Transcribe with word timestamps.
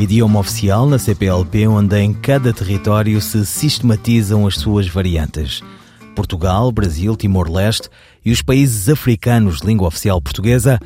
Idioma 0.00 0.40
oficial 0.40 0.86
na 0.86 0.98
CPLP, 0.98 1.66
onde 1.66 1.98
em 1.98 2.12
cada 2.12 2.52
território 2.52 3.20
se 3.20 3.44
sistematizam 3.44 4.46
as 4.46 4.56
suas 4.56 4.88
variantes. 4.88 5.62
Portugal, 6.14 6.72
Brasil, 6.72 7.14
Timor-Leste 7.16 7.88
e 8.24 8.32
os 8.32 8.40
países 8.40 8.88
africanos 8.88 9.60
de 9.60 9.66
língua 9.66 9.88
oficial 9.88 10.20
portuguesa 10.20 10.80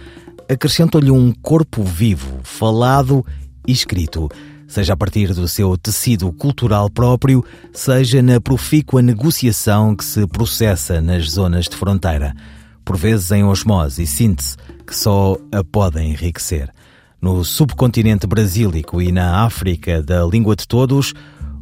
acrescentam-lhe 0.49 1.11
um 1.11 1.33
corpo 1.33 1.85
vivo, 1.85 2.41
falado 2.43 3.25
e 3.67 3.73
escrito, 3.73 4.29
seja 4.67 4.95
a 4.95 4.97
partir 4.97 5.33
do 5.33 5.47
seu 5.47 5.77
tecido 5.79 6.33
cultural 6.33 6.91
próprio, 6.91 7.45
seja 7.73 8.21
na 8.21 8.41
profícua 8.41 9.01
negociação 9.01 9.95
que 9.95 10.05
se 10.05 10.27
processa 10.27 11.01
nas 11.01 11.31
zonas 11.31 11.69
de 11.69 11.77
fronteira, 11.77 12.35
por 12.85 12.97
vezes 12.97 13.31
em 13.31 13.45
osmose 13.45 14.03
e 14.03 14.07
síntese, 14.07 14.57
que 14.87 14.95
só 14.95 15.37
a 15.53 15.63
podem 15.63 16.11
enriquecer. 16.11 16.71
No 17.25 17.43
subcontinente 17.43 18.27
brasílico 18.27 19.01
e 19.01 19.11
na 19.11 19.47
África 19.47 20.03
da 20.03 20.27
língua 20.27 20.55
de 20.55 20.69
todos, 20.69 21.15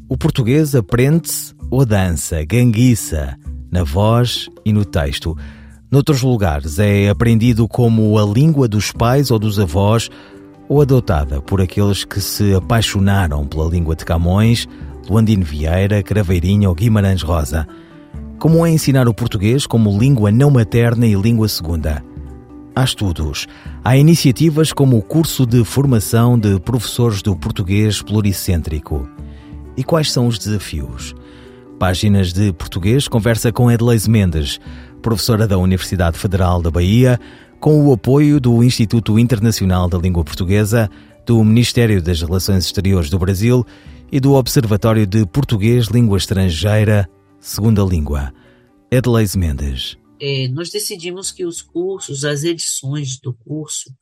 o 0.09 0.17
português 0.17 0.75
aprende-se 0.75 1.55
ou 1.71 1.87
dança, 1.87 2.45
ganguiça, 2.45 3.39
na 3.71 3.85
voz 3.85 4.51
e 4.65 4.73
no 4.73 4.85
texto. 4.85 5.39
Noutros 5.89 6.21
lugares 6.21 6.81
é 6.81 7.09
aprendido 7.09 7.69
como 7.69 8.19
a 8.19 8.25
língua 8.25 8.67
dos 8.67 8.91
pais 8.91 9.31
ou 9.31 9.39
dos 9.39 9.61
avós, 9.61 10.11
ou 10.69 10.83
adotada 10.83 11.41
por 11.41 11.61
aqueles 11.61 12.05
que 12.05 12.21
se 12.21 12.53
apaixonaram 12.55 13.47
pela 13.47 13.71
língua 13.71 13.95
de 13.95 14.05
Camões, 14.05 14.67
Luandino 15.09 15.45
Vieira, 15.45 16.03
Craveirinha 16.03 16.69
ou 16.69 16.75
Guimarães 16.75 17.23
Rosa. 17.23 17.69
Como 18.37 18.67
é 18.67 18.71
ensinar 18.73 19.07
o 19.07 19.15
português 19.15 19.65
como 19.65 19.97
língua 19.97 20.33
não 20.33 20.51
materna 20.51 21.07
e 21.07 21.15
língua 21.15 21.47
segunda? 21.47 22.03
Há 22.75 22.85
estudos, 22.85 23.47
há 23.85 23.99
iniciativas 23.99 24.73
como 24.73 24.97
o 24.97 25.03
curso 25.03 25.45
de 25.45 25.63
formação 25.63 26.39
de 26.39 26.59
professores 26.59 27.21
do 27.21 27.37
português 27.37 28.01
pluricêntrico. 28.01 29.07
E 29.77 29.85
quais 29.85 30.11
são 30.11 30.27
os 30.27 30.39
desafios? 30.39 31.15
Páginas 31.79 32.33
de 32.33 32.51
Português 32.55 33.09
conversa 33.09 33.53
com 33.53 33.71
Edleise 33.71 34.09
Mendes, 34.09 34.59
professora 35.03 35.47
da 35.47 35.59
Universidade 35.59 36.19
Federal 36.19 36.63
da 36.63 36.71
Bahia, 36.71 37.21
com 37.61 37.87
o 37.87 37.93
apoio 37.93 38.41
do 38.41 38.65
Instituto 38.65 39.19
Internacional 39.19 39.87
da 39.87 39.99
Língua 39.99 40.25
Portuguesa, 40.25 40.89
do 41.27 41.45
Ministério 41.45 42.01
das 42.03 42.23
Relações 42.23 42.65
Exteriores 42.65 43.11
do 43.11 43.19
Brasil 43.19 43.67
e 44.11 44.19
do 44.19 44.33
Observatório 44.33 45.07
de 45.07 45.27
Português 45.27 45.89
Língua 45.89 46.17
Estrangeira, 46.17 47.07
Segunda 47.39 47.83
Língua. 47.83 48.33
Edleise 48.91 49.39
Mendes 49.39 50.02
é, 50.23 50.47
nós 50.47 50.71
decidimos 50.71 51.33
que 51.33 51.45
os 51.45 51.61
cursos, 51.61 52.25
as 52.25 52.45
edições 52.45 53.19
do 53.19 53.35
curso, 53.35 53.93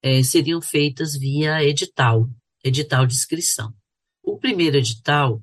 é, 0.00 0.22
seriam 0.22 0.62
feitas 0.62 1.16
via 1.16 1.60
edital, 1.64 2.30
edital 2.62 3.04
de 3.04 3.14
inscrição. 3.14 3.74
O 4.22 4.38
primeiro 4.38 4.76
edital, 4.76 5.42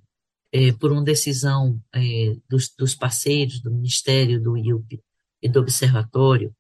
é, 0.50 0.72
por 0.72 0.94
uma 0.94 1.04
decisão 1.04 1.78
é, 1.94 2.38
dos, 2.50 2.74
dos, 2.74 2.96
parceiros 2.96 3.60
do 3.60 3.70
Ministério, 3.70 4.42
do 4.42 4.58
IUP 4.58 5.04
e 5.42 5.50
do 5.50 5.60
Observatório, 5.60 6.56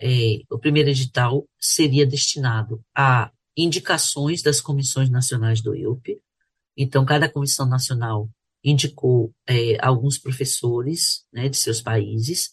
é, 0.00 0.40
o 0.50 0.58
primeiro 0.58 0.90
edital 0.90 1.48
seria 1.56 2.04
destinado 2.04 2.84
a 2.92 3.30
indicações 3.56 4.42
das 4.42 4.60
comissões 4.60 5.08
nacionais 5.08 5.60
do 5.60 5.72
IUP. 5.72 6.20
Então, 6.76 7.04
cada 7.04 7.28
comissão 7.28 7.64
nacional 7.64 8.28
indicou 8.64 9.32
é, 9.46 9.76
alguns 9.80 10.18
professores 10.18 11.24
né, 11.32 11.48
de 11.48 11.56
seus 11.56 11.80
países, 11.80 12.52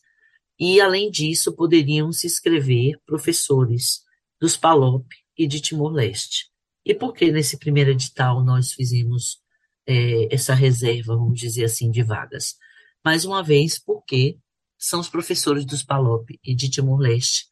e, 0.62 0.80
além 0.80 1.10
disso, 1.10 1.56
poderiam 1.56 2.12
se 2.12 2.28
inscrever 2.28 2.96
professores 3.04 4.02
dos 4.40 4.56
PALOP 4.56 5.08
e 5.36 5.48
de 5.48 5.60
Timor-Leste. 5.60 6.52
E 6.86 6.94
por 6.94 7.14
que 7.14 7.32
nesse 7.32 7.58
primeiro 7.58 7.90
edital 7.90 8.44
nós 8.44 8.72
fizemos 8.72 9.40
é, 9.88 10.32
essa 10.32 10.54
reserva, 10.54 11.18
vamos 11.18 11.40
dizer 11.40 11.64
assim, 11.64 11.90
de 11.90 12.04
vagas? 12.04 12.58
Mais 13.04 13.26
uma 13.26 13.42
vez, 13.42 13.80
porque 13.80 14.38
são 14.78 15.00
os 15.00 15.10
professores 15.10 15.66
dos 15.66 15.82
PALOP 15.82 16.40
e 16.44 16.54
de 16.54 16.70
Timor-Leste 16.70 17.48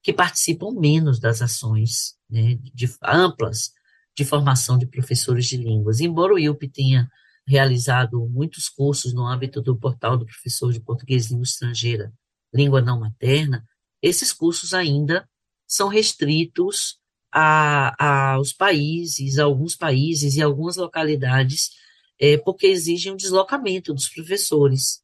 que 0.00 0.12
participam 0.12 0.70
menos 0.70 1.18
das 1.18 1.42
ações 1.42 2.14
né, 2.30 2.60
de, 2.72 2.88
amplas 3.02 3.72
de 4.16 4.24
formação 4.24 4.78
de 4.78 4.86
professores 4.86 5.46
de 5.46 5.56
línguas. 5.56 5.98
Embora 5.98 6.34
o 6.34 6.38
IUP 6.38 6.68
tenha 6.68 7.08
realizado 7.44 8.24
muitos 8.28 8.68
cursos 8.68 9.12
no 9.12 9.26
âmbito 9.26 9.60
do 9.60 9.76
portal 9.76 10.16
do 10.16 10.24
professor 10.24 10.72
de 10.72 10.80
português 10.80 11.28
língua 11.28 11.42
estrangeira 11.42 12.12
língua 12.52 12.80
não 12.80 13.00
materna, 13.00 13.66
esses 14.00 14.32
cursos 14.32 14.74
ainda 14.74 15.28
são 15.66 15.88
restritos 15.88 16.98
a, 17.32 18.34
aos 18.34 18.52
países, 18.52 19.38
a 19.38 19.44
alguns 19.44 19.74
países 19.74 20.36
e 20.36 20.42
algumas 20.42 20.76
localidades, 20.76 21.70
é, 22.18 22.36
porque 22.36 22.66
exigem 22.66 23.12
um 23.12 23.16
deslocamento 23.16 23.94
dos 23.94 24.08
professores. 24.08 25.00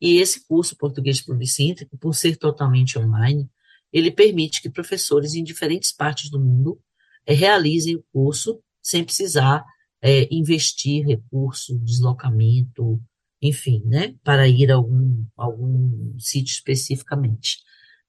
E 0.00 0.16
esse 0.16 0.46
curso 0.46 0.76
português 0.76 1.20
pluricêntrico, 1.20 1.96
por 1.98 2.14
ser 2.14 2.36
totalmente 2.36 2.98
online, 2.98 3.48
ele 3.92 4.10
permite 4.10 4.62
que 4.62 4.70
professores 4.70 5.34
em 5.34 5.42
diferentes 5.42 5.92
partes 5.92 6.30
do 6.30 6.40
mundo 6.40 6.80
é, 7.26 7.34
realizem 7.34 7.96
o 7.96 8.04
curso 8.12 8.60
sem 8.80 9.04
precisar 9.04 9.64
é, 10.00 10.28
investir 10.34 11.06
recurso, 11.06 11.78
deslocamento, 11.78 13.00
enfim, 13.42 13.82
né, 13.84 14.14
para 14.22 14.46
ir 14.46 14.70
a 14.70 14.76
algum, 14.76 15.24
algum 15.36 16.16
sítio 16.18 16.52
especificamente. 16.52 17.58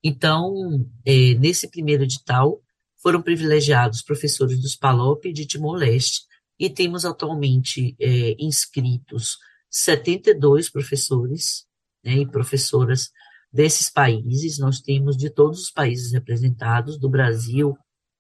Então, 0.04 0.88
é, 1.04 1.34
nesse 1.36 1.68
primeiro 1.70 2.04
edital, 2.04 2.62
foram 3.02 3.22
privilegiados 3.22 4.04
professores 4.04 4.62
dos 4.62 4.76
PALOP 4.76 5.26
e 5.26 5.34
de 5.34 5.46
Timor-Leste, 5.46 6.22
e 6.60 6.70
temos 6.70 7.04
atualmente 7.04 7.96
é, 8.00 8.36
inscritos 8.40 9.38
72 9.70 10.70
professores 10.70 11.66
né, 12.04 12.18
e 12.18 12.28
professoras 12.28 13.10
desses 13.52 13.90
países. 13.90 14.60
Nós 14.60 14.80
temos 14.80 15.18
de 15.18 15.30
todos 15.30 15.64
os 15.64 15.72
países 15.72 16.14
representados, 16.14 16.98
do 17.00 17.10
Brasil, 17.10 17.76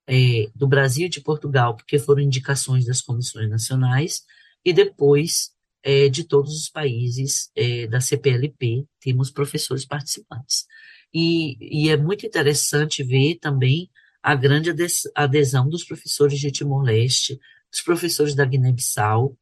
é, 0.07 0.49
do 0.55 0.67
Brasil 0.67 1.05
e 1.05 1.09
de 1.09 1.21
Portugal, 1.21 1.75
porque 1.75 1.99
foram 1.99 2.21
indicações 2.21 2.85
das 2.85 3.01
comissões 3.01 3.49
nacionais, 3.49 4.23
e 4.65 4.73
depois 4.73 5.52
é, 5.83 6.07
de 6.07 6.23
todos 6.23 6.55
os 6.55 6.69
países 6.69 7.51
é, 7.55 7.87
da 7.87 7.99
CPLP, 7.99 8.85
temos 9.01 9.29
professores 9.29 9.85
participantes. 9.85 10.65
E, 11.13 11.57
e, 11.59 11.89
é 11.89 11.97
muito 11.97 12.25
interessante 12.25 13.03
ver 13.03 13.37
também 13.39 13.89
a 14.21 14.33
grande 14.33 14.71
adesão 15.13 15.69
dos 15.69 15.83
professores 15.83 16.39
de 16.39 16.51
Timor-Leste, 16.51 17.37
dos 17.69 17.81
professores 17.81 18.33
da 18.33 18.45
Guiné-Bissau, 18.45 19.37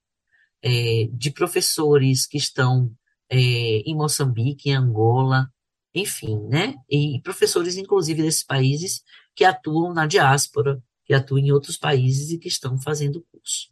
é, 0.63 1.07
de 1.13 1.31
professores 1.31 2.25
que 2.25 2.37
estão 2.37 2.91
é, 3.29 3.37
em 3.37 3.95
Moçambique, 3.95 4.69
em 4.69 4.75
Angola, 4.75 5.47
enfim, 5.93 6.39
né? 6.47 6.75
E 6.89 7.21
professores, 7.21 7.77
inclusive, 7.77 8.23
desses 8.23 8.43
países 8.43 9.03
que 9.35 9.43
atuam 9.43 9.93
na 9.93 10.07
diáspora, 10.07 10.81
que 11.05 11.13
atuam 11.13 11.39
em 11.39 11.51
outros 11.51 11.77
países 11.77 12.31
e 12.31 12.37
que 12.37 12.47
estão 12.47 12.77
fazendo 12.81 13.25
curso. 13.31 13.69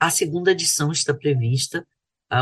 A 0.00 0.08
segunda 0.10 0.52
edição 0.52 0.90
está 0.90 1.12
prevista, 1.12 1.86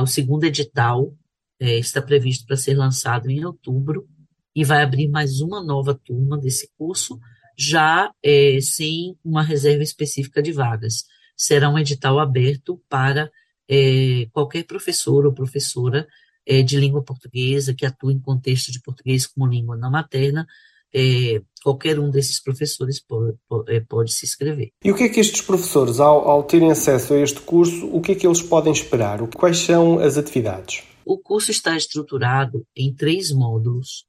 o 0.01 0.07
segundo 0.07 0.45
edital 0.45 1.13
é, 1.59 1.79
está 1.79 2.01
previsto 2.01 2.47
para 2.47 2.57
ser 2.57 2.75
lançado 2.75 3.29
em 3.29 3.45
outubro 3.45 4.09
e 4.55 4.65
vai 4.65 4.83
abrir 4.83 5.09
mais 5.09 5.41
uma 5.41 5.63
nova 5.63 5.93
turma 5.93 6.39
desse 6.39 6.71
curso, 6.79 7.19
já 7.57 8.13
é, 8.23 8.61
sem 8.61 9.19
uma 9.25 9.43
reserva 9.43 9.83
específica 9.83 10.41
de 10.41 10.53
vagas. 10.53 11.05
Será 11.37 11.69
um 11.69 11.79
edital 11.79 12.21
aberto 12.21 12.81
para 12.89 13.31
é, 13.69 14.27
qualquer 14.33 14.65
professor 14.65 15.27
ou 15.27 15.35
professora 15.35 16.07
é, 16.47 16.63
de 16.63 16.79
língua 16.79 17.03
portuguesa 17.03 17.75
que 17.75 17.85
atua 17.85 18.13
em 18.13 18.21
contexto 18.21 18.71
de 18.71 18.81
português 18.81 19.27
como 19.27 19.47
língua 19.51 19.77
não 19.77 19.91
materna, 19.91 20.47
é, 20.95 21.41
qualquer 21.63 21.99
um 21.99 22.11
desses 22.11 22.43
professores 22.43 23.01
pode, 23.01 23.37
pode, 23.49 23.75
é, 23.75 23.81
pode, 23.81 24.13
se 24.13 24.25
inscrever. 24.25 24.71
E 24.83 24.91
o 24.91 24.95
que 24.95 25.05
é 25.05 25.09
que 25.09 25.21
estes 25.21 25.43
professores, 25.43 26.01
ao, 26.01 26.29
ao 26.29 26.43
terem 26.43 26.71
acesso 26.71 27.15
a 27.15 27.19
este 27.19 27.41
curso, 27.41 27.87
o 27.93 28.01
que 28.01 28.13
é 28.13 28.15
que 28.15 28.27
eles 28.27 28.43
podem 28.43 28.73
esperar? 28.73 29.21
Quais 29.29 29.59
são 29.59 29.99
as 29.99 30.17
atividades? 30.17 30.83
O 31.05 31.19
curso 31.19 31.51
está 31.51 31.77
estruturado 31.77 32.67
em 32.77 32.95
três 32.95 33.33
módulos, 33.33 34.05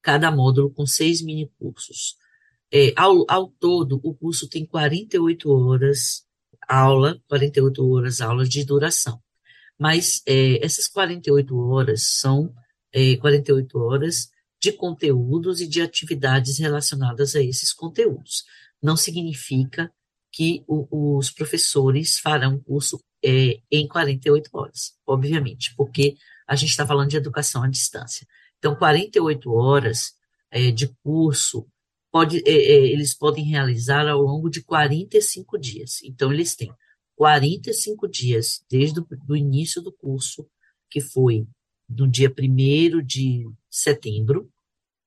cada 0.00 0.30
módulo 0.30 0.70
com 0.70 0.86
seis 0.86 1.22
mini-cursos. 1.22 2.16
É, 2.72 2.92
ao, 2.96 3.24
ao 3.28 3.48
todo, 3.60 4.00
o 4.02 4.14
curso 4.14 4.48
tem 4.48 4.64
48 4.66 5.50
horas 5.50 6.24
aula, 6.68 7.20
48 7.28 7.92
horas 7.92 8.20
aulas 8.20 8.48
de 8.48 8.64
duração. 8.64 9.20
Mas 9.78 10.22
é, 10.26 10.64
essas 10.64 10.88
48 10.88 11.56
horas 11.56 12.18
são 12.18 12.52
é, 12.92 13.16
48 13.16 13.78
horas 13.78 14.28
de 14.62 14.70
conteúdos 14.70 15.60
e 15.60 15.66
de 15.66 15.82
atividades 15.82 16.58
relacionadas 16.58 17.34
a 17.34 17.42
esses 17.42 17.72
conteúdos. 17.72 18.44
Não 18.80 18.96
significa 18.96 19.92
que 20.30 20.62
o, 20.68 21.16
os 21.18 21.32
professores 21.32 22.18
farão 22.20 22.60
curso 22.60 23.02
é, 23.24 23.60
em 23.70 23.88
48 23.88 24.48
horas, 24.52 24.94
obviamente, 25.04 25.74
porque 25.76 26.16
a 26.46 26.54
gente 26.54 26.70
está 26.70 26.86
falando 26.86 27.10
de 27.10 27.16
educação 27.16 27.64
à 27.64 27.68
distância. 27.68 28.24
Então, 28.58 28.76
48 28.76 29.52
horas 29.52 30.12
é, 30.48 30.70
de 30.70 30.86
curso 31.02 31.66
pode, 32.12 32.38
é, 32.46 32.52
é, 32.52 32.92
eles 32.92 33.14
podem 33.14 33.44
realizar 33.44 34.06
ao 34.06 34.22
longo 34.22 34.48
de 34.48 34.62
45 34.62 35.58
dias. 35.58 36.00
Então, 36.04 36.32
eles 36.32 36.54
têm 36.54 36.72
45 37.16 38.08
dias 38.08 38.64
desde 38.70 39.00
o 39.00 39.36
início 39.36 39.82
do 39.82 39.92
curso, 39.92 40.48
que 40.88 41.00
foi 41.00 41.48
no 41.88 42.08
dia 42.08 42.32
1 42.32 43.04
de 43.04 43.50
setembro, 43.68 44.51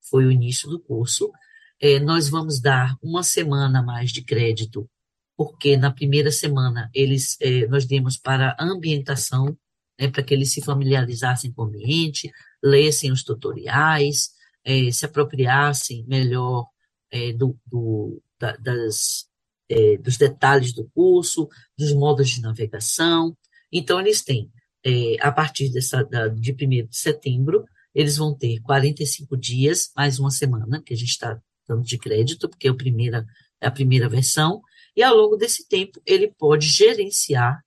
foi 0.10 0.26
o 0.26 0.32
início 0.32 0.70
do 0.70 0.80
curso. 0.80 1.32
É, 1.80 2.00
nós 2.00 2.30
vamos 2.30 2.60
dar 2.60 2.98
uma 3.02 3.24
semana 3.24 3.84
mais 3.84 4.12
de 4.12 4.24
crédito, 4.24 4.90
porque 5.36 5.76
na 5.78 5.92
primeira 5.92 6.32
semana 6.32 6.90
eles 6.94 7.38
é, 7.42 7.68
nós 7.68 7.86
demos 7.86 8.18
para 8.18 8.56
ambientação, 8.60 9.58
né, 10.00 10.10
para 10.10 10.24
que 10.24 10.34
eles 10.34 10.52
se 10.54 10.62
familiarizassem 10.62 11.52
com 11.52 11.64
o 11.64 11.66
ambiente, 11.66 12.32
lessem 12.64 13.12
os 13.12 13.24
tutoriais, 13.24 14.30
é, 14.64 14.92
se 14.92 15.06
apropriassem 15.06 16.06
melhor 16.08 16.68
é, 17.12 17.32
do, 17.34 17.58
do, 17.66 18.22
da, 18.40 18.56
das, 18.58 19.28
é, 19.70 19.98
dos 19.98 20.18
detalhes 20.18 20.74
do 20.74 20.90
curso, 20.94 21.48
dos 21.78 21.94
modos 21.94 22.30
de 22.30 22.42
navegação. 22.42 23.38
Então, 23.72 24.00
eles 24.00 24.24
têm, 24.24 24.52
é, 24.84 25.18
a 25.20 25.32
partir 25.32 25.70
dessa, 25.72 26.04
da, 26.04 26.28
de 26.28 26.52
1 26.52 26.88
de 26.88 26.98
setembro, 26.98 27.66
eles 27.96 28.18
vão 28.18 28.36
ter 28.38 28.60
45 28.60 29.38
dias, 29.38 29.90
mais 29.96 30.20
uma 30.20 30.30
semana, 30.30 30.84
que 30.86 30.94
a 30.94 30.98
gente 30.98 31.12
está 31.12 31.40
dando 31.66 31.84
de 31.84 31.98
crédito, 31.98 32.50
porque 32.50 32.68
é 32.68 32.72
a 32.72 32.76
primeira, 32.76 33.26
é 33.62 33.68
a 33.68 33.72
primeira 33.72 34.10
versão, 34.10 34.62
e 34.96 35.02
ao 35.02 35.16
longo 35.16 35.38
desse 35.38 35.66
tempo 35.68 36.02
ele 36.06 36.32
pode 36.38 36.68
gerenciar 36.68 37.64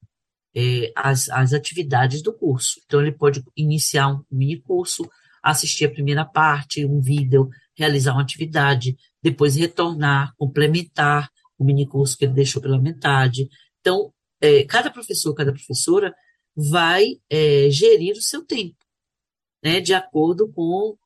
é, 0.54 0.92
as, 0.94 1.30
as 1.30 1.54
atividades 1.54 2.20
do 2.20 2.32
curso. 2.32 2.78
Então, 2.84 3.00
ele 3.00 3.12
pode 3.12 3.42
iniciar 3.56 4.08
um 4.08 4.22
mini 4.30 4.60
curso, 4.60 5.08
assistir 5.42 5.86
a 5.86 5.90
primeira 5.90 6.26
parte, 6.26 6.84
um 6.84 7.00
vídeo, 7.00 7.48
realizar 7.74 8.12
uma 8.12 8.22
atividade, 8.22 8.96
depois 9.22 9.56
retornar, 9.56 10.34
complementar 10.36 11.30
o 11.58 11.64
mini 11.64 11.86
curso 11.86 12.18
que 12.18 12.26
ele 12.26 12.34
deixou 12.34 12.60
pela 12.60 12.78
metade. 12.78 13.48
Então, 13.80 14.12
é, 14.40 14.64
cada 14.64 14.90
professor, 14.90 15.32
cada 15.34 15.52
professora 15.52 16.14
vai 16.54 17.18
é, 17.30 17.70
gerir 17.70 18.14
o 18.14 18.22
seu 18.22 18.44
tempo 18.44 18.87
né, 19.62 19.80
de 19.80 19.94
acordo 19.94 20.48
com, 20.48 20.96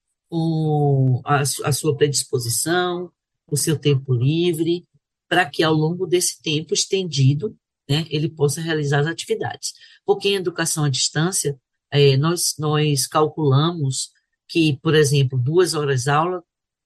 a, 1.24 1.40
a 1.40 1.72
sua 1.72 1.96
predisposição, 1.96 3.10
o 3.46 3.56
seu 3.56 3.78
tempo 3.78 4.14
livre, 4.14 4.86
para 5.28 5.44
que 5.46 5.62
ao 5.62 5.74
longo 5.74 6.06
desse 6.06 6.40
tempo 6.42 6.74
estendido, 6.74 7.56
né, 7.88 8.06
ele 8.10 8.28
possa 8.28 8.60
realizar 8.60 9.00
as 9.00 9.06
atividades. 9.06 9.72
Porque 10.04 10.28
em 10.28 10.36
educação 10.36 10.84
à 10.84 10.88
distância, 10.88 11.58
é, 11.90 12.16
nós, 12.16 12.54
nós 12.58 13.06
calculamos 13.06 14.10
que, 14.48 14.78
por 14.82 14.94
exemplo, 14.94 15.38
duas 15.38 15.74
horas 15.74 16.08
aula 16.08 16.42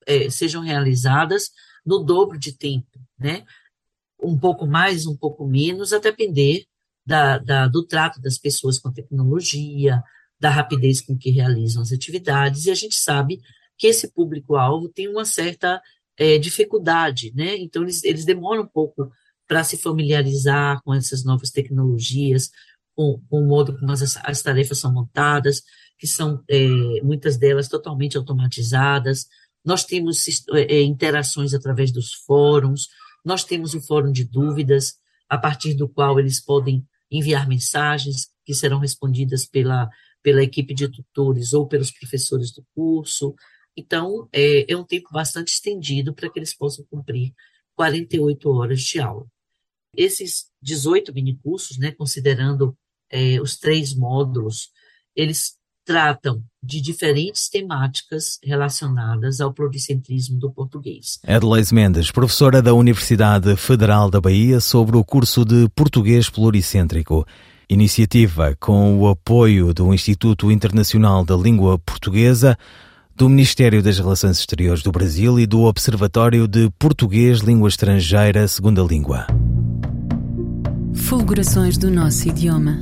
é, 0.06 0.30
sejam 0.30 0.62
realizadas 0.62 1.50
no 1.84 2.00
dobro 2.00 2.38
de 2.38 2.52
tempo, 2.52 2.98
né? 3.18 3.44
Um 4.20 4.38
pouco 4.38 4.66
mais, 4.66 5.06
um 5.06 5.16
pouco 5.16 5.46
menos, 5.46 5.92
a 5.92 5.98
depender 5.98 6.64
da, 7.04 7.38
da, 7.38 7.68
do 7.68 7.84
trato 7.84 8.20
das 8.20 8.38
pessoas 8.38 8.78
com 8.78 8.88
a 8.88 8.92
tecnologia, 8.92 10.02
da 10.38 10.50
rapidez 10.50 11.00
com 11.00 11.16
que 11.16 11.30
realizam 11.30 11.82
as 11.82 11.92
atividades, 11.92 12.66
e 12.66 12.70
a 12.70 12.74
gente 12.74 12.94
sabe 12.94 13.40
que 13.78 13.86
esse 13.86 14.12
público-alvo 14.12 14.88
tem 14.88 15.08
uma 15.08 15.24
certa 15.24 15.80
é, 16.18 16.38
dificuldade, 16.38 17.32
né? 17.34 17.56
Então, 17.58 17.82
eles, 17.82 18.02
eles 18.04 18.24
demoram 18.24 18.62
um 18.62 18.68
pouco 18.68 19.10
para 19.46 19.62
se 19.62 19.76
familiarizar 19.76 20.82
com 20.82 20.94
essas 20.94 21.24
novas 21.24 21.50
tecnologias, 21.50 22.50
com, 22.94 23.20
com 23.28 23.40
o 23.40 23.46
modo 23.46 23.78
como 23.78 23.92
as, 23.92 24.16
as 24.16 24.42
tarefas 24.42 24.78
são 24.78 24.92
montadas, 24.92 25.62
que 25.98 26.06
são 26.06 26.42
é, 26.48 26.66
muitas 27.02 27.36
delas 27.36 27.68
totalmente 27.68 28.16
automatizadas. 28.16 29.26
Nós 29.64 29.84
temos 29.84 30.24
é, 30.52 30.82
interações 30.82 31.54
através 31.54 31.92
dos 31.92 32.12
fóruns, 32.12 32.88
nós 33.24 33.44
temos 33.44 33.74
o 33.74 33.80
fórum 33.80 34.12
de 34.12 34.24
dúvidas, 34.24 34.94
a 35.28 35.36
partir 35.36 35.74
do 35.74 35.88
qual 35.88 36.18
eles 36.20 36.40
podem 36.40 36.86
enviar 37.10 37.48
mensagens 37.48 38.28
que 38.44 38.54
serão 38.54 38.78
respondidas 38.78 39.44
pela 39.44 39.88
pela 40.26 40.42
equipe 40.42 40.74
de 40.74 40.88
tutores 40.88 41.52
ou 41.52 41.68
pelos 41.68 41.92
professores 41.92 42.50
do 42.50 42.66
curso. 42.74 43.32
Então, 43.76 44.28
é, 44.32 44.72
é 44.72 44.76
um 44.76 44.82
tempo 44.82 45.08
bastante 45.12 45.52
estendido 45.52 46.12
para 46.12 46.28
que 46.28 46.36
eles 46.36 46.52
possam 46.52 46.84
cumprir 46.90 47.32
48 47.76 48.50
horas 48.50 48.80
de 48.80 48.98
aula. 48.98 49.24
Esses 49.96 50.46
18 50.60 51.14
minicursos, 51.14 51.78
né, 51.78 51.92
considerando 51.92 52.76
é, 53.08 53.40
os 53.40 53.56
três 53.56 53.94
módulos, 53.94 54.70
eles 55.14 55.54
tratam 55.84 56.42
de 56.60 56.80
diferentes 56.80 57.48
temáticas 57.48 58.40
relacionadas 58.42 59.40
ao 59.40 59.54
pluricentrismo 59.54 60.40
do 60.40 60.52
português. 60.52 61.20
Adelaide 61.24 61.72
Mendes, 61.72 62.10
professora 62.10 62.60
da 62.60 62.74
Universidade 62.74 63.54
Federal 63.54 64.10
da 64.10 64.20
Bahia, 64.20 64.58
sobre 64.58 64.96
o 64.96 65.04
curso 65.04 65.44
de 65.44 65.68
Português 65.68 66.28
Pluricêntrico. 66.28 67.24
Iniciativa 67.68 68.56
com 68.60 68.96
o 68.96 69.08
apoio 69.08 69.74
do 69.74 69.92
Instituto 69.92 70.52
Internacional 70.52 71.24
da 71.24 71.34
Língua 71.34 71.76
Portuguesa, 71.80 72.56
do 73.16 73.28
Ministério 73.28 73.82
das 73.82 73.98
Relações 73.98 74.38
Exteriores 74.38 74.84
do 74.84 74.92
Brasil 74.92 75.40
e 75.40 75.46
do 75.46 75.62
Observatório 75.62 76.46
de 76.46 76.70
Português 76.78 77.40
Língua 77.40 77.68
Estrangeira 77.68 78.46
Segunda 78.46 78.82
Língua. 78.82 79.26
Fulgurações 80.94 81.76
do 81.76 81.90
nosso 81.90 82.28
idioma. 82.28 82.80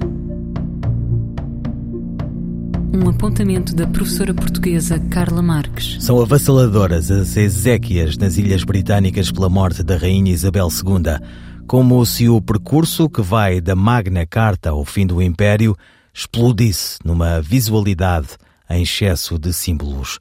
Um 2.93 3.09
apontamento 3.09 3.75
da 3.75 3.87
professora 3.87 4.35
portuguesa 4.35 4.99
Carla 4.99 5.41
Marques. 5.41 5.97
São 6.01 6.21
avassaladoras 6.21 7.11
as 7.11 7.39
exéquias 7.39 8.19
nas 8.19 8.37
Ilhas 8.37 8.63
Britânicas 8.65 9.33
pela 9.33 9.49
morte 9.49 9.83
da 9.83 9.97
Rainha 9.97 10.31
Isabel 10.31 10.69
II 10.69 11.27
como 11.67 12.05
se 12.05 12.29
o 12.29 12.41
percurso 12.41 13.09
que 13.09 13.23
vai 13.23 13.61
da 13.61 13.75
Magna 13.75 14.27
Carta 14.27 14.71
ao 14.71 14.85
fim 14.85 15.07
do 15.07 15.23
Império 15.23 15.77
explodisse 16.13 16.99
numa 17.05 17.41
visualidade 17.41 18.37
em 18.69 18.83
excesso 18.83 19.39
de 19.39 19.53
símbolos. 19.53 20.19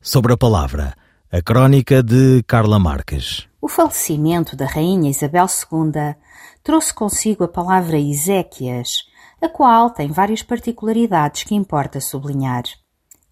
Sobre 0.00 0.32
a 0.32 0.36
palavra, 0.36 0.94
a 1.32 1.42
crónica 1.42 2.02
de 2.02 2.42
Carla 2.44 2.78
Marques. 2.78 3.46
O 3.60 3.68
falecimento 3.68 4.56
da 4.56 4.66
Rainha 4.66 5.10
Isabel 5.10 5.46
II 5.46 6.14
trouxe 6.62 6.94
consigo 6.94 7.44
a 7.44 7.48
palavra 7.48 7.98
Ezequias, 7.98 9.04
a 9.42 9.48
qual 9.48 9.90
tem 9.90 10.08
várias 10.08 10.42
particularidades 10.42 11.42
que 11.42 11.54
importa 11.54 12.00
sublinhar. 12.00 12.62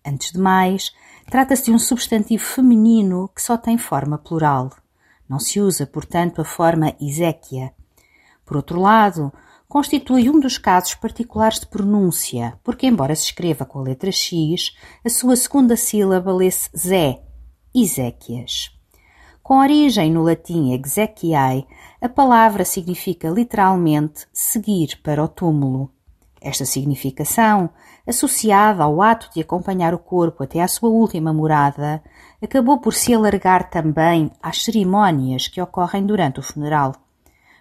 Antes 0.04 0.32
de 0.32 0.38
mais, 0.38 0.90
trata-se 1.30 1.66
de 1.66 1.72
um 1.72 1.78
substantivo 1.78 2.42
feminino 2.42 3.30
que 3.34 3.40
só 3.40 3.56
tem 3.56 3.78
forma 3.78 4.18
plural. 4.18 4.70
Não 5.28 5.38
se 5.38 5.60
usa, 5.60 5.86
portanto, 5.86 6.40
a 6.40 6.44
forma 6.44 6.94
Ezequia. 7.00 7.72
Por 8.44 8.56
outro 8.56 8.80
lado, 8.80 9.32
constitui 9.68 10.28
um 10.28 10.38
dos 10.38 10.58
casos 10.58 10.94
particulares 10.94 11.60
de 11.60 11.66
pronúncia, 11.66 12.58
porque, 12.62 12.86
embora 12.86 13.14
se 13.14 13.24
escreva 13.24 13.64
com 13.64 13.78
a 13.78 13.82
letra 13.82 14.12
X, 14.12 14.76
a 15.04 15.08
sua 15.08 15.36
segunda 15.36 15.76
sílaba 15.76 16.32
lê-se 16.32 16.68
Zé, 16.76 17.22
Ezequias. 17.74 18.70
Com 19.42 19.58
origem 19.58 20.12
no 20.12 20.22
latim 20.22 20.72
exequiae, 20.72 21.66
a 22.00 22.08
palavra 22.08 22.64
significa 22.64 23.28
literalmente 23.28 24.26
seguir 24.32 25.00
para 25.02 25.22
o 25.22 25.26
túmulo. 25.26 25.90
Esta 26.40 26.64
significação, 26.64 27.70
associada 28.06 28.84
ao 28.84 29.02
ato 29.02 29.30
de 29.34 29.40
acompanhar 29.40 29.94
o 29.94 29.98
corpo 29.98 30.42
até 30.42 30.60
à 30.60 30.68
sua 30.68 30.90
última 30.90 31.32
morada, 31.32 32.02
acabou 32.42 32.78
por 32.78 32.92
se 32.92 33.14
alargar 33.14 33.70
também 33.70 34.30
às 34.42 34.62
cerimónias 34.62 35.48
que 35.48 35.60
ocorrem 35.60 36.04
durante 36.04 36.40
o 36.40 36.42
funeral. 36.42 36.94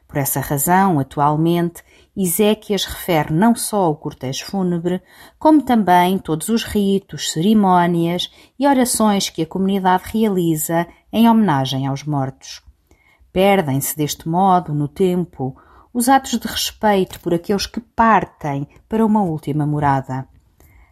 Por 0.08 0.18
essa 0.18 0.42
razão, 0.42 1.00
atualmente, 1.00 1.84
Ezequias 2.16 2.84
refere 2.84 3.34
não 3.34 3.56
só 3.56 3.84
ao 3.84 3.96
cortejo 3.96 4.46
fúnebre, 4.46 5.02
como 5.40 5.62
também 5.62 6.18
todos 6.18 6.50
os 6.50 6.64
ritos, 6.64 7.32
cerimónias 7.32 8.30
e 8.60 8.68
orações 8.68 9.30
que 9.30 9.44
a 9.44 9.48
comunidade 9.48 10.04
realiza 10.12 10.86
em 11.14 11.30
homenagem 11.30 11.88
aos 11.88 12.04
mortos. 12.04 12.62
Perdem-se 13.32 13.96
deste 13.96 14.28
modo, 14.28 14.74
no 14.74 14.90
tempo, 14.90 15.56
os 15.94 16.10
atos 16.10 16.38
de 16.38 16.48
respeito 16.48 17.20
por 17.22 17.34
aqueles 17.34 17.66
que 17.66 17.80
partem 17.80 18.68
para 18.90 19.06
uma 19.06 19.22
última 19.22 19.66
morada. 19.66 20.28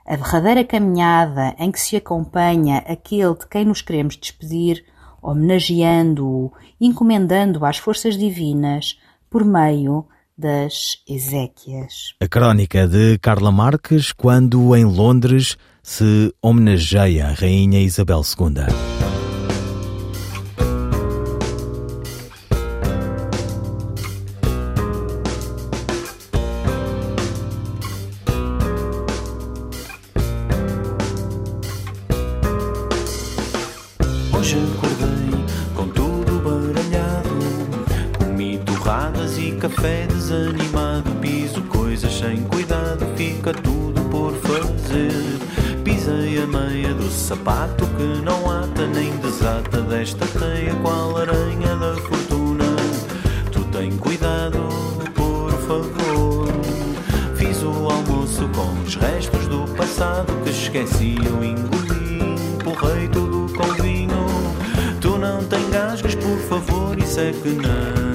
A 0.09 0.15
derradeira 0.15 0.63
caminhada 0.63 1.55
em 1.59 1.71
que 1.71 1.79
se 1.79 1.95
acompanha 1.95 2.79
aquele 2.79 3.35
de 3.35 3.47
quem 3.47 3.63
nos 3.63 3.83
queremos 3.83 4.17
despedir 4.17 4.83
homenageando-o, 5.21 6.51
encomendando 6.81 7.63
às 7.63 7.77
forças 7.77 8.17
divinas 8.17 8.97
por 9.29 9.45
meio 9.45 10.07
das 10.35 11.03
Ezequias. 11.07 12.15
A 12.19 12.27
crónica 12.27 12.87
de 12.87 13.19
Carla 13.19 13.51
Marques, 13.51 14.11
quando 14.11 14.75
em 14.75 14.83
Londres 14.83 15.55
se 15.83 16.33
homenageia 16.41 17.27
a 17.27 17.33
Rainha 17.33 17.79
Isabel 17.79 18.23
II. 18.23 18.98
favor, 66.39 66.97
isso 66.97 67.19
é 67.19 67.31
que 67.31 67.49
não. 67.49 68.08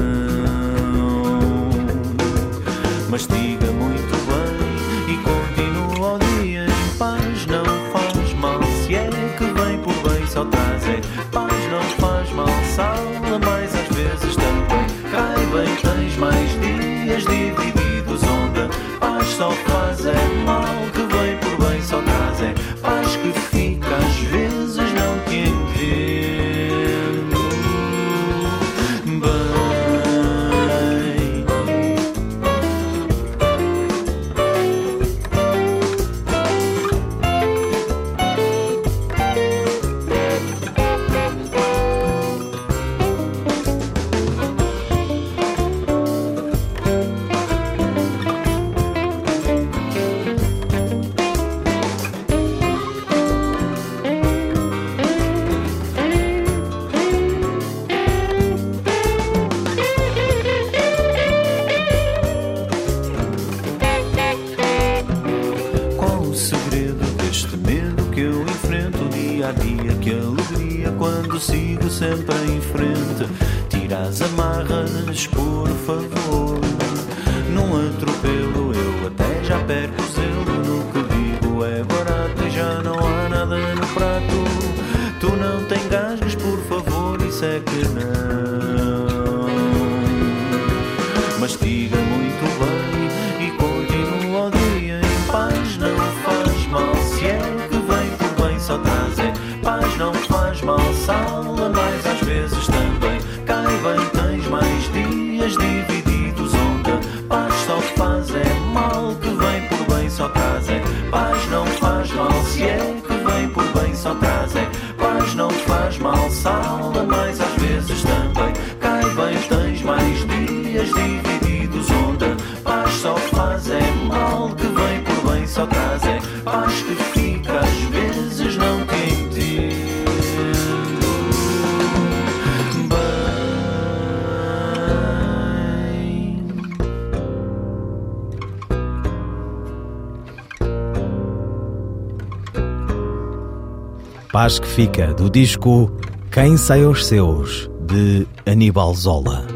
Paz 144.35 144.59
que 144.59 144.67
fica 144.67 145.15
do 145.15 145.31
disco 145.31 145.97
Quem 146.29 146.57
Sai 146.57 146.83
aos 146.83 147.07
Seus, 147.07 147.71
de 147.87 148.27
Aníbal 148.45 148.93
Zola. 148.93 149.47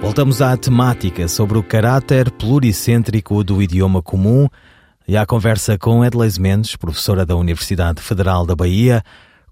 Voltamos 0.00 0.42
à 0.42 0.56
temática 0.56 1.28
sobre 1.28 1.56
o 1.56 1.62
caráter 1.62 2.32
pluricêntrico 2.32 3.44
do 3.44 3.62
idioma 3.62 4.02
comum 4.02 4.48
e 5.06 5.16
à 5.16 5.24
conversa 5.24 5.78
com 5.78 6.04
Edleis 6.04 6.36
Mendes, 6.36 6.74
professora 6.74 7.24
da 7.24 7.36
Universidade 7.36 8.02
Federal 8.02 8.44
da 8.44 8.56
Bahia, 8.56 9.04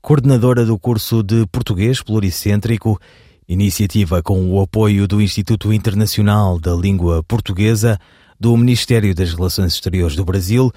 coordenadora 0.03 0.67
do 0.67 0.77
curso 0.77 1.23
de 1.23 1.47
Português 1.47 2.03
Pluricêntrico, 2.03 3.01
iniciativa 3.49 4.21
com 4.21 4.51
o 4.51 4.61
apoio 4.61 5.07
do 5.07 5.23
Instituto 5.23 5.73
Internacional 5.73 6.59
da 6.59 6.75
Língua 6.75 7.23
Portuguesa, 7.23 8.01
do 8.41 8.57
Ministério 8.57 9.15
das 9.15 9.33
Relações 9.33 9.75
Exteriores 9.75 10.17
do 10.17 10.25
Brasil 10.25 10.73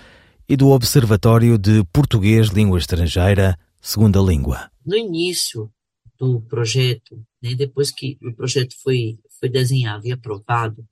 e 0.49 0.55
do 0.55 0.69
Observatório 0.69 1.57
de 1.57 1.83
Português 1.91 2.47
Língua 2.47 2.79
Estrangeira, 2.79 3.59
Segunda 3.81 4.21
Língua. 4.21 4.71
No 4.85 4.95
início 4.95 5.69
do 6.17 6.39
projeto, 6.41 7.21
né, 7.41 7.53
depois 7.53 7.91
que 7.91 8.17
o 8.21 8.33
projeto 8.33 8.73
foi, 8.81 9.19
foi 9.39 9.49
desenhado 9.49 10.07
e 10.07 10.11
aprovado, 10.11 10.87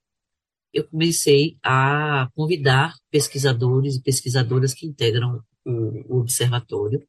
eu 0.73 0.83
comecei 0.83 1.57
a 1.63 2.29
convidar 2.35 2.93
pesquisadores 3.09 3.95
e 3.95 4.01
pesquisadoras 4.01 4.73
que 4.73 4.85
integram 4.85 5.41
o, 5.65 6.15
o 6.15 6.19
observatório, 6.19 7.01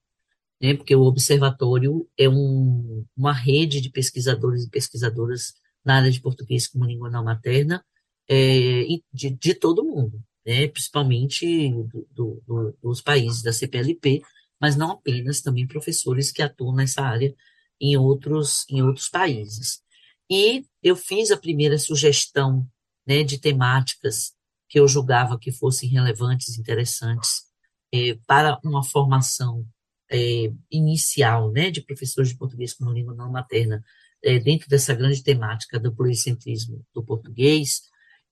né, 0.63 0.75
porque 0.75 0.95
o 0.95 1.03
observatório 1.03 2.09
é 2.17 2.29
um, 2.29 3.05
uma 3.17 3.33
rede 3.33 3.81
de 3.81 3.91
pesquisadores 3.91 4.65
e 4.65 4.71
pesquisadoras 4.71 5.53
na 5.85 5.97
área 5.97 6.13
de 6.13 6.21
português 6.21 6.69
como 6.69 6.85
língua 6.85 7.11
não 7.11 7.25
materna 7.25 7.85
é, 8.29 8.85
de, 9.13 9.31
de 9.31 9.55
todo 9.55 9.85
mundo 9.85 10.23
né, 10.47 10.69
principalmente 10.69 11.71
do, 12.13 12.43
do, 12.47 12.79
dos 12.81 13.01
países 13.01 13.43
da 13.43 13.53
CPLP, 13.53 14.23
mas 14.61 14.77
não 14.77 14.93
apenas, 14.93 15.41
também 15.41 15.67
professores 15.67 16.31
que 16.31 16.41
atuam 16.41 16.75
nessa 16.75 17.03
área 17.03 17.35
em 17.81 17.97
outros, 17.97 18.65
em 18.71 18.83
outros 18.83 19.09
países. 19.09 19.83
E 20.31 20.65
eu 20.83 20.97
fiz 20.97 21.31
a 21.31 21.37
primeira 21.37 21.79
sugestão 21.79 22.67
né, 23.07 23.23
de 23.23 23.39
temáticas 23.39 24.33
que 24.69 24.79
eu 24.79 24.89
julgava 24.89 25.39
que 25.39 25.53
fossem 25.53 25.89
relevantes, 25.89 26.59
interessantes 26.59 27.45
é, 27.93 28.19
para 28.27 28.59
uma 28.65 28.83
formação 28.83 29.67
é, 30.11 30.53
inicial 30.71 31.51
né, 31.51 31.71
de 31.71 31.83
professores 31.83 32.31
de 32.31 32.37
português 32.37 32.73
como 32.73 32.93
língua 32.93 33.15
não 33.15 33.31
materna, 33.31 33.85
é, 34.25 34.39
dentro 34.39 34.69
dessa 34.69 34.95
grande 34.95 35.23
temática 35.23 35.79
do 35.79 35.95
pluricentrismo 35.95 36.85
do 36.95 37.05
português, 37.05 37.83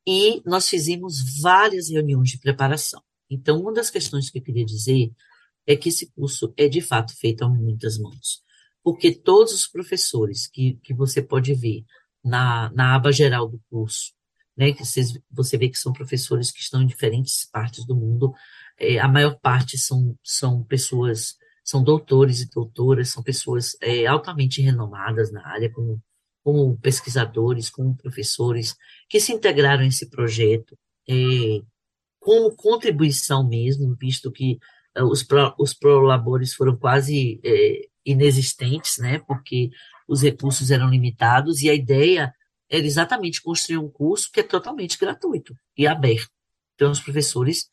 e 0.06 0.42
nós 0.44 0.68
fizemos 0.68 1.40
várias 1.40 1.88
reuniões 1.88 2.30
de 2.30 2.38
preparação. 2.38 3.02
Então, 3.28 3.61
uma 3.61 3.73
das 3.73 3.90
questões 3.90 4.30
que 4.30 4.38
eu 4.38 4.42
queria 4.42 4.64
dizer 4.64 5.12
é 5.66 5.75
que 5.75 5.88
esse 5.88 6.11
curso 6.12 6.52
é 6.56 6.68
de 6.68 6.80
fato 6.80 7.16
feito 7.16 7.42
a 7.44 7.49
muitas 7.49 7.99
mãos. 7.99 8.42
Porque 8.82 9.12
todos 9.12 9.52
os 9.54 9.66
professores 9.66 10.46
que, 10.46 10.78
que 10.82 10.92
você 10.92 11.23
pode 11.23 11.54
ver 11.54 11.84
na, 12.23 12.70
na 12.75 12.94
aba 12.94 13.11
geral 13.11 13.49
do 13.49 13.61
curso, 13.70 14.12
né, 14.56 14.73
que 14.73 14.84
vocês, 14.84 15.18
você 15.30 15.56
vê 15.56 15.68
que 15.68 15.78
são 15.78 15.92
professores 15.92 16.50
que 16.50 16.61
estão 16.61 16.82
em 16.82 16.87
diferentes 16.87 17.49
partes 17.50 17.84
do 17.87 17.96
mundo, 17.96 18.32
é, 18.78 18.99
a 18.99 19.08
maior 19.08 19.38
parte 19.40 19.78
são, 19.78 20.16
são 20.23 20.62
pessoas, 20.62 21.37
são 21.64 21.82
doutores 21.82 22.40
e 22.40 22.50
doutoras, 22.50 23.08
são 23.08 23.23
pessoas 23.23 23.76
é, 23.80 24.06
altamente 24.06 24.61
renomadas 24.61 25.32
na 25.32 25.46
área, 25.46 25.73
como, 25.73 26.00
como 26.44 26.76
pesquisadores, 26.78 27.70
como 27.70 27.96
professores, 27.96 28.76
que 29.08 29.18
se 29.18 29.32
integraram 29.32 29.82
a 29.82 29.86
esse 29.86 30.10
projeto 30.10 30.78
é, 31.08 31.14
como 32.20 32.54
contribuição 32.54 33.48
mesmo, 33.48 33.96
visto 33.98 34.30
que 34.30 34.58
é, 34.94 35.02
os, 35.02 35.22
pro, 35.22 35.54
os 35.58 35.72
prolabores 35.72 36.52
foram 36.52 36.76
quase 36.76 37.40
é, 37.42 37.88
inexistentes, 38.04 38.98
né, 38.98 39.18
porque 39.20 39.70
os 40.06 40.22
recursos 40.22 40.70
eram 40.70 40.90
limitados, 40.90 41.62
e 41.62 41.70
a 41.70 41.74
ideia 41.74 42.32
era 42.68 42.84
exatamente 42.84 43.42
construir 43.42 43.78
um 43.78 43.88
curso 43.88 44.30
que 44.30 44.40
é 44.40 44.42
totalmente 44.42 44.98
gratuito 44.98 45.54
e 45.76 45.86
aberto. 45.86 46.30
Então, 46.74 46.90
os 46.90 47.00
professores 47.00 47.70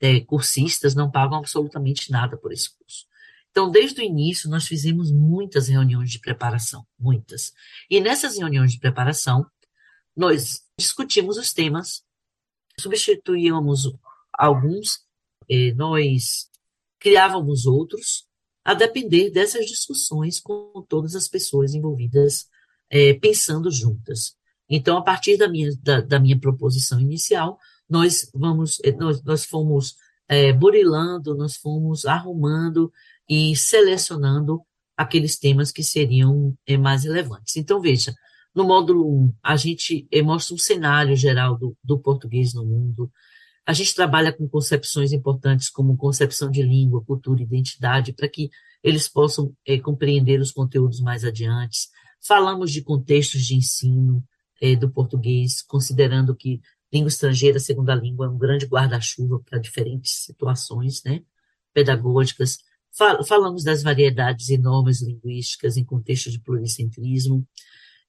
é, 0.00 0.20
cursistas 0.20 0.94
não 0.94 1.10
pagam 1.10 1.38
absolutamente 1.38 2.10
nada 2.10 2.38
por 2.38 2.52
esse 2.52 2.70
curso. 2.74 3.06
Então, 3.54 3.70
desde 3.70 4.00
o 4.00 4.04
início, 4.04 4.50
nós 4.50 4.66
fizemos 4.66 5.12
muitas 5.12 5.68
reuniões 5.68 6.10
de 6.10 6.18
preparação, 6.18 6.84
muitas. 6.98 7.52
E 7.88 8.00
nessas 8.00 8.36
reuniões 8.36 8.72
de 8.72 8.80
preparação, 8.80 9.46
nós 10.16 10.62
discutimos 10.76 11.38
os 11.38 11.52
temas, 11.52 12.02
substituíamos 12.80 13.92
alguns, 14.32 15.04
eh, 15.48 15.72
nós 15.74 16.50
criávamos 16.98 17.64
outros, 17.64 18.26
a 18.64 18.74
depender 18.74 19.30
dessas 19.30 19.66
discussões 19.66 20.40
com 20.40 20.84
todas 20.88 21.14
as 21.14 21.28
pessoas 21.28 21.74
envolvidas, 21.74 22.48
é, 22.90 23.14
pensando 23.14 23.70
juntas. 23.70 24.34
Então, 24.68 24.96
a 24.96 25.02
partir 25.02 25.36
da 25.36 25.46
minha, 25.46 25.70
da, 25.80 26.00
da 26.00 26.18
minha 26.18 26.40
proposição 26.40 26.98
inicial, 26.98 27.56
nós 27.88 28.28
vamos, 28.34 28.80
é, 28.82 28.90
nós, 28.90 29.22
nós 29.22 29.44
fomos 29.44 29.94
é, 30.26 30.52
burilando, 30.52 31.36
nós 31.36 31.56
fomos 31.56 32.04
arrumando 32.06 32.92
e 33.28 33.54
selecionando 33.56 34.60
aqueles 34.96 35.38
temas 35.38 35.72
que 35.72 35.82
seriam 35.82 36.56
é, 36.66 36.76
mais 36.76 37.04
relevantes. 37.04 37.56
Então, 37.56 37.80
veja, 37.80 38.14
no 38.54 38.64
módulo 38.64 39.08
1, 39.24 39.34
a 39.42 39.56
gente 39.56 40.06
é, 40.12 40.22
mostra 40.22 40.54
um 40.54 40.58
cenário 40.58 41.16
geral 41.16 41.58
do, 41.58 41.76
do 41.82 41.98
português 41.98 42.54
no 42.54 42.64
mundo, 42.64 43.10
a 43.66 43.72
gente 43.72 43.94
trabalha 43.94 44.32
com 44.32 44.46
concepções 44.46 45.12
importantes 45.12 45.70
como 45.70 45.96
concepção 45.96 46.50
de 46.50 46.62
língua, 46.62 47.02
cultura, 47.04 47.42
identidade, 47.42 48.12
para 48.12 48.28
que 48.28 48.50
eles 48.82 49.08
possam 49.08 49.54
é, 49.66 49.78
compreender 49.78 50.38
os 50.38 50.52
conteúdos 50.52 51.00
mais 51.00 51.24
adiante. 51.24 51.88
Falamos 52.20 52.70
de 52.70 52.82
contextos 52.82 53.42
de 53.46 53.56
ensino 53.56 54.22
é, 54.60 54.76
do 54.76 54.90
português, 54.90 55.62
considerando 55.62 56.36
que 56.36 56.60
língua 56.92 57.08
estrangeira, 57.08 57.58
segunda 57.58 57.94
língua, 57.94 58.26
é 58.26 58.28
um 58.28 58.38
grande 58.38 58.66
guarda-chuva 58.66 59.40
para 59.40 59.58
diferentes 59.58 60.24
situações 60.24 61.02
né, 61.02 61.22
pedagógicas. 61.72 62.58
Fal 62.96 63.24
falamos 63.24 63.64
das 63.64 63.82
variedades 63.82 64.48
e 64.48 64.56
normas 64.56 65.02
linguísticas 65.02 65.76
em 65.76 65.84
contexto 65.84 66.30
de 66.30 66.40
pluricentrismo. 66.40 67.46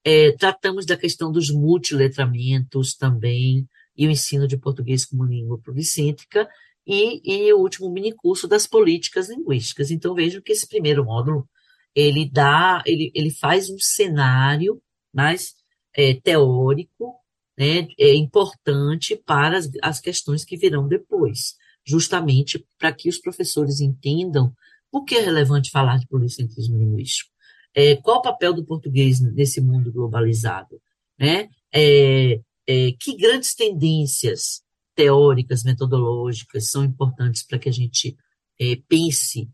É, 0.04 0.32
tratamos 0.34 0.86
da 0.86 0.96
questão 0.96 1.32
dos 1.32 1.50
multiletramentos 1.50 2.96
também, 2.96 3.68
e 3.98 4.06
o 4.06 4.12
ensino 4.12 4.48
de 4.48 4.58
português 4.58 5.04
como 5.04 5.24
língua 5.24 5.58
pluricêntrica, 5.58 6.48
e, 6.86 7.48
e 7.48 7.52
o 7.54 7.58
último 7.58 7.90
minicurso 7.90 8.48
das 8.48 8.68
políticas 8.68 9.30
linguísticas. 9.30 9.90
Então, 9.90 10.14
vejam 10.14 10.42
que 10.42 10.52
esse 10.52 10.68
primeiro 10.68 11.04
módulo, 11.04 11.50
ele 11.96 12.30
dá, 12.30 12.84
ele, 12.86 13.12
ele 13.16 13.32
faz 13.32 13.70
um 13.72 13.80
cenário 13.80 14.80
mais 15.12 15.56
é, 15.96 16.14
teórico, 16.14 17.16
né, 17.58 17.88
é 17.98 18.14
importante 18.14 19.16
para 19.16 19.58
as, 19.58 19.70
as 19.82 20.00
questões 20.00 20.44
que 20.46 20.58
virão 20.58 20.88
depois, 20.88 21.56
justamente 21.84 22.64
para 22.78 22.92
que 22.92 23.10
os 23.10 23.18
professores 23.18 23.80
entendam 23.80 24.54
por 24.96 25.04
que 25.04 25.16
é 25.16 25.20
relevante 25.20 25.72
falar 25.72 25.98
de 25.98 26.08
policentrismo 26.08 26.78
linguístico. 26.78 27.30
É, 27.74 27.98
qual 27.98 28.20
o 28.20 28.22
papel 28.22 28.54
do 28.54 28.64
português 28.64 29.20
nesse 29.20 29.60
mundo 29.60 29.92
globalizado? 29.92 30.82
Né? 31.20 31.50
É, 31.70 32.40
é, 32.66 32.92
que 32.98 33.18
grandes 33.18 33.54
tendências 33.54 34.62
teóricas, 34.96 35.66
metodológicas 35.66 36.72
são 36.72 36.82
importantes 36.82 37.44
para 37.44 37.60
que 37.60 37.68
a 37.68 37.74
gente 37.74 38.16
é, 38.58 38.78
pense 38.88 39.50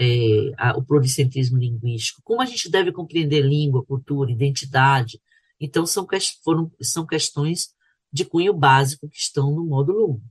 é, 0.00 0.52
a, 0.56 0.78
o 0.78 0.82
pluricentrismo 0.82 1.58
linguístico, 1.58 2.22
como 2.24 2.40
a 2.40 2.46
gente 2.46 2.70
deve 2.70 2.90
compreender 2.90 3.42
língua, 3.42 3.84
cultura, 3.84 4.32
identidade. 4.32 5.20
Então, 5.60 5.84
são, 5.84 6.06
foram, 6.42 6.72
são 6.80 7.04
questões 7.04 7.68
de 8.10 8.24
cunho 8.24 8.54
básico 8.54 9.10
que 9.10 9.18
estão 9.18 9.50
no 9.50 9.62
módulo 9.62 10.22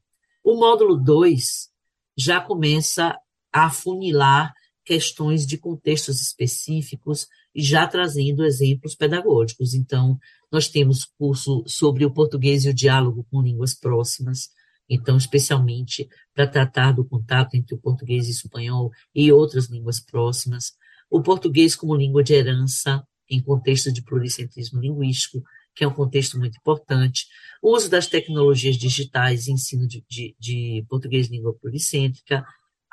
1. 0.43 0.53
O 0.53 0.55
módulo 0.55 0.97
2 0.97 1.69
já 2.17 2.41
começa 2.41 3.15
afunilar 3.63 4.53
questões 4.83 5.45
de 5.47 5.57
contextos 5.57 6.21
específicos 6.21 7.27
e 7.53 7.61
já 7.61 7.87
trazendo 7.87 8.45
exemplos 8.45 8.93
pedagógicos. 8.93 9.73
Então, 9.73 10.19
nós 10.51 10.67
temos 10.67 11.05
curso 11.17 11.63
sobre 11.65 12.05
o 12.05 12.11
português 12.11 12.65
e 12.65 12.69
o 12.69 12.73
diálogo 12.73 13.25
com 13.31 13.41
línguas 13.41 13.73
próximas, 13.73 14.49
então, 14.87 15.17
especialmente 15.17 16.07
para 16.33 16.45
tratar 16.45 16.91
do 16.91 17.03
contato 17.03 17.55
entre 17.55 17.73
o 17.73 17.79
português 17.79 18.27
e 18.27 18.29
o 18.29 18.31
espanhol 18.31 18.91
e 19.13 19.31
outras 19.31 19.65
línguas 19.65 19.99
próximas. 19.99 20.73
O 21.09 21.21
português 21.21 21.75
como 21.75 21.95
língua 21.95 22.23
de 22.23 22.33
herança, 22.33 23.03
em 23.27 23.41
contexto 23.41 23.91
de 23.91 24.03
pluricentrismo 24.03 24.79
linguístico, 24.79 25.43
que 25.75 25.83
é 25.83 25.87
um 25.87 25.93
contexto 25.93 26.37
muito 26.37 26.57
importante. 26.57 27.25
O 27.61 27.75
uso 27.75 27.89
das 27.89 28.07
tecnologias 28.07 28.77
digitais, 28.77 29.47
ensino 29.47 29.87
de, 29.87 30.03
de, 30.07 30.35
de 30.39 30.85
português 30.87 31.27
língua 31.27 31.53
pluricêntrica. 31.53 32.45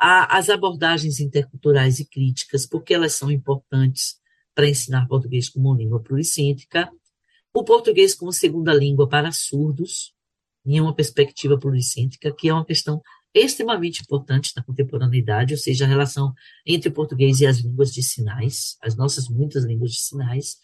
As 0.04 0.50
abordagens 0.50 1.20
interculturais 1.20 2.00
e 2.00 2.04
críticas, 2.04 2.66
porque 2.66 2.92
elas 2.94 3.14
são 3.14 3.30
importantes 3.30 4.16
para 4.54 4.68
ensinar 4.68 5.06
português 5.06 5.48
como 5.48 5.74
língua 5.74 6.00
pluricêntrica 6.00 6.90
o 7.54 7.64
português 7.64 8.14
como 8.14 8.32
segunda 8.32 8.72
língua 8.72 9.06
para 9.06 9.30
surdos, 9.30 10.14
em 10.64 10.80
uma 10.80 10.94
perspectiva 10.94 11.58
pluricêntrica, 11.58 12.32
que 12.32 12.48
é 12.48 12.54
uma 12.54 12.64
questão 12.64 13.02
extremamente 13.34 14.02
importante 14.02 14.52
na 14.56 14.62
contemporaneidade, 14.62 15.52
ou 15.52 15.58
seja, 15.58 15.84
a 15.84 15.88
relação 15.88 16.32
entre 16.64 16.88
o 16.88 16.92
português 16.92 17.40
e 17.40 17.46
as 17.46 17.58
línguas 17.58 17.92
de 17.92 18.02
sinais, 18.02 18.76
as 18.80 18.96
nossas 18.96 19.28
muitas 19.28 19.64
línguas 19.64 19.92
de 19.92 20.00
sinais, 20.00 20.56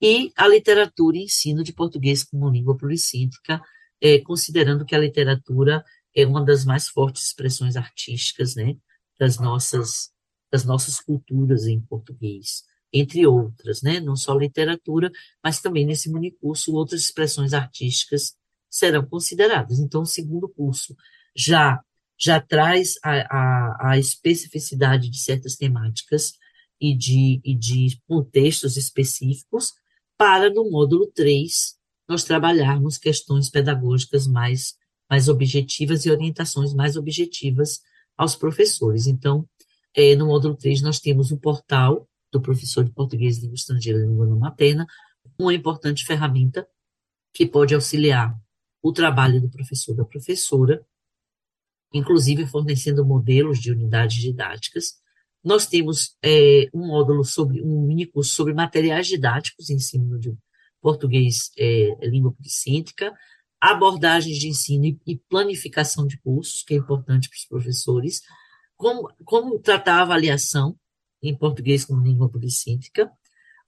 e 0.00 0.32
a 0.34 0.48
literatura 0.48 1.18
e 1.18 1.24
ensino 1.24 1.62
de 1.62 1.74
português 1.74 2.24
como 2.24 2.48
língua 2.48 2.76
pluricêntrica, 2.76 3.60
é, 4.00 4.18
considerando 4.20 4.86
que 4.86 4.94
a 4.94 4.98
literatura 4.98 5.84
é 6.14 6.26
uma 6.26 6.44
das 6.44 6.64
mais 6.64 6.88
fortes 6.88 7.24
expressões 7.24 7.76
artísticas 7.76 8.54
né, 8.54 8.76
das, 9.18 9.38
nossas, 9.38 10.10
das 10.50 10.64
nossas 10.64 11.00
culturas 11.00 11.66
em 11.66 11.80
português 11.80 12.64
entre 12.92 13.26
outras, 13.26 13.82
né? 13.82 14.00
não 14.00 14.16
só 14.16 14.34
literatura, 14.34 15.10
mas 15.42 15.60
também 15.60 15.86
nesse 15.86 16.12
minicurso 16.12 16.74
outras 16.74 17.02
expressões 17.02 17.52
artísticas 17.52 18.34
serão 18.68 19.04
consideradas. 19.04 19.78
Então, 19.78 20.02
o 20.02 20.06
segundo 20.06 20.48
curso 20.48 20.96
já, 21.34 21.80
já 22.18 22.40
traz 22.40 22.94
a, 23.02 23.12
a, 23.12 23.90
a 23.90 23.98
especificidade 23.98 25.08
de 25.08 25.18
certas 25.18 25.56
temáticas 25.56 26.34
e 26.80 26.96
de, 26.96 27.40
e 27.44 27.54
de 27.54 28.00
contextos 28.08 28.76
específicos, 28.76 29.72
para 30.16 30.50
no 30.50 30.70
módulo 30.70 31.06
3 31.14 31.78
nós 32.08 32.24
trabalharmos 32.24 32.98
questões 32.98 33.48
pedagógicas 33.48 34.26
mais, 34.26 34.74
mais 35.10 35.28
objetivas 35.28 36.06
e 36.06 36.10
orientações 36.10 36.72
mais 36.72 36.96
objetivas 36.96 37.80
aos 38.16 38.36
professores. 38.36 39.06
Então, 39.06 39.46
é, 39.94 40.14
no 40.14 40.26
módulo 40.26 40.56
3 40.56 40.82
nós 40.82 41.00
temos 41.00 41.32
o 41.32 41.38
portal 41.38 42.08
do 42.32 42.40
professor 42.40 42.84
de 42.84 42.92
português 42.92 43.38
língua 43.38 43.56
estrangeira 43.56 43.98
e 43.98 44.06
língua 44.06 44.26
não 44.26 44.38
materna, 44.38 44.86
uma 45.38 45.52
importante 45.52 46.04
ferramenta 46.04 46.66
que 47.34 47.46
pode 47.46 47.74
auxiliar 47.74 48.38
o 48.82 48.92
trabalho 48.92 49.40
do 49.40 49.50
professor 49.50 49.94
da 49.94 50.04
professora, 50.04 50.84
inclusive 51.92 52.46
fornecendo 52.46 53.04
modelos 53.04 53.58
de 53.58 53.72
unidades 53.72 54.16
didáticas. 54.18 55.00
Nós 55.42 55.66
temos 55.66 56.16
é, 56.22 56.68
um 56.72 56.86
módulo 56.86 57.24
sobre, 57.24 57.62
um 57.62 57.86
mini 57.86 58.08
sobre 58.22 58.54
materiais 58.54 59.06
didáticos, 59.06 59.70
ensino 59.70 60.18
de 60.18 60.36
português, 60.80 61.50
é, 61.58 62.06
língua 62.06 62.32
policêntrica, 62.32 63.12
abordagens 63.60 64.38
de 64.38 64.48
ensino 64.48 64.86
e, 65.06 65.16
planificação 65.28 66.06
de 66.06 66.18
cursos, 66.18 66.62
que 66.62 66.74
é 66.74 66.76
importante 66.78 67.28
para 67.28 67.36
os 67.36 67.44
professores, 67.44 68.22
como, 68.76 69.12
como 69.24 69.58
tratar 69.58 69.98
a 69.98 70.02
avaliação, 70.02 70.76
em 71.22 71.36
português 71.36 71.84
como 71.84 72.02
língua 72.02 72.30
policêntrica, 72.30 73.10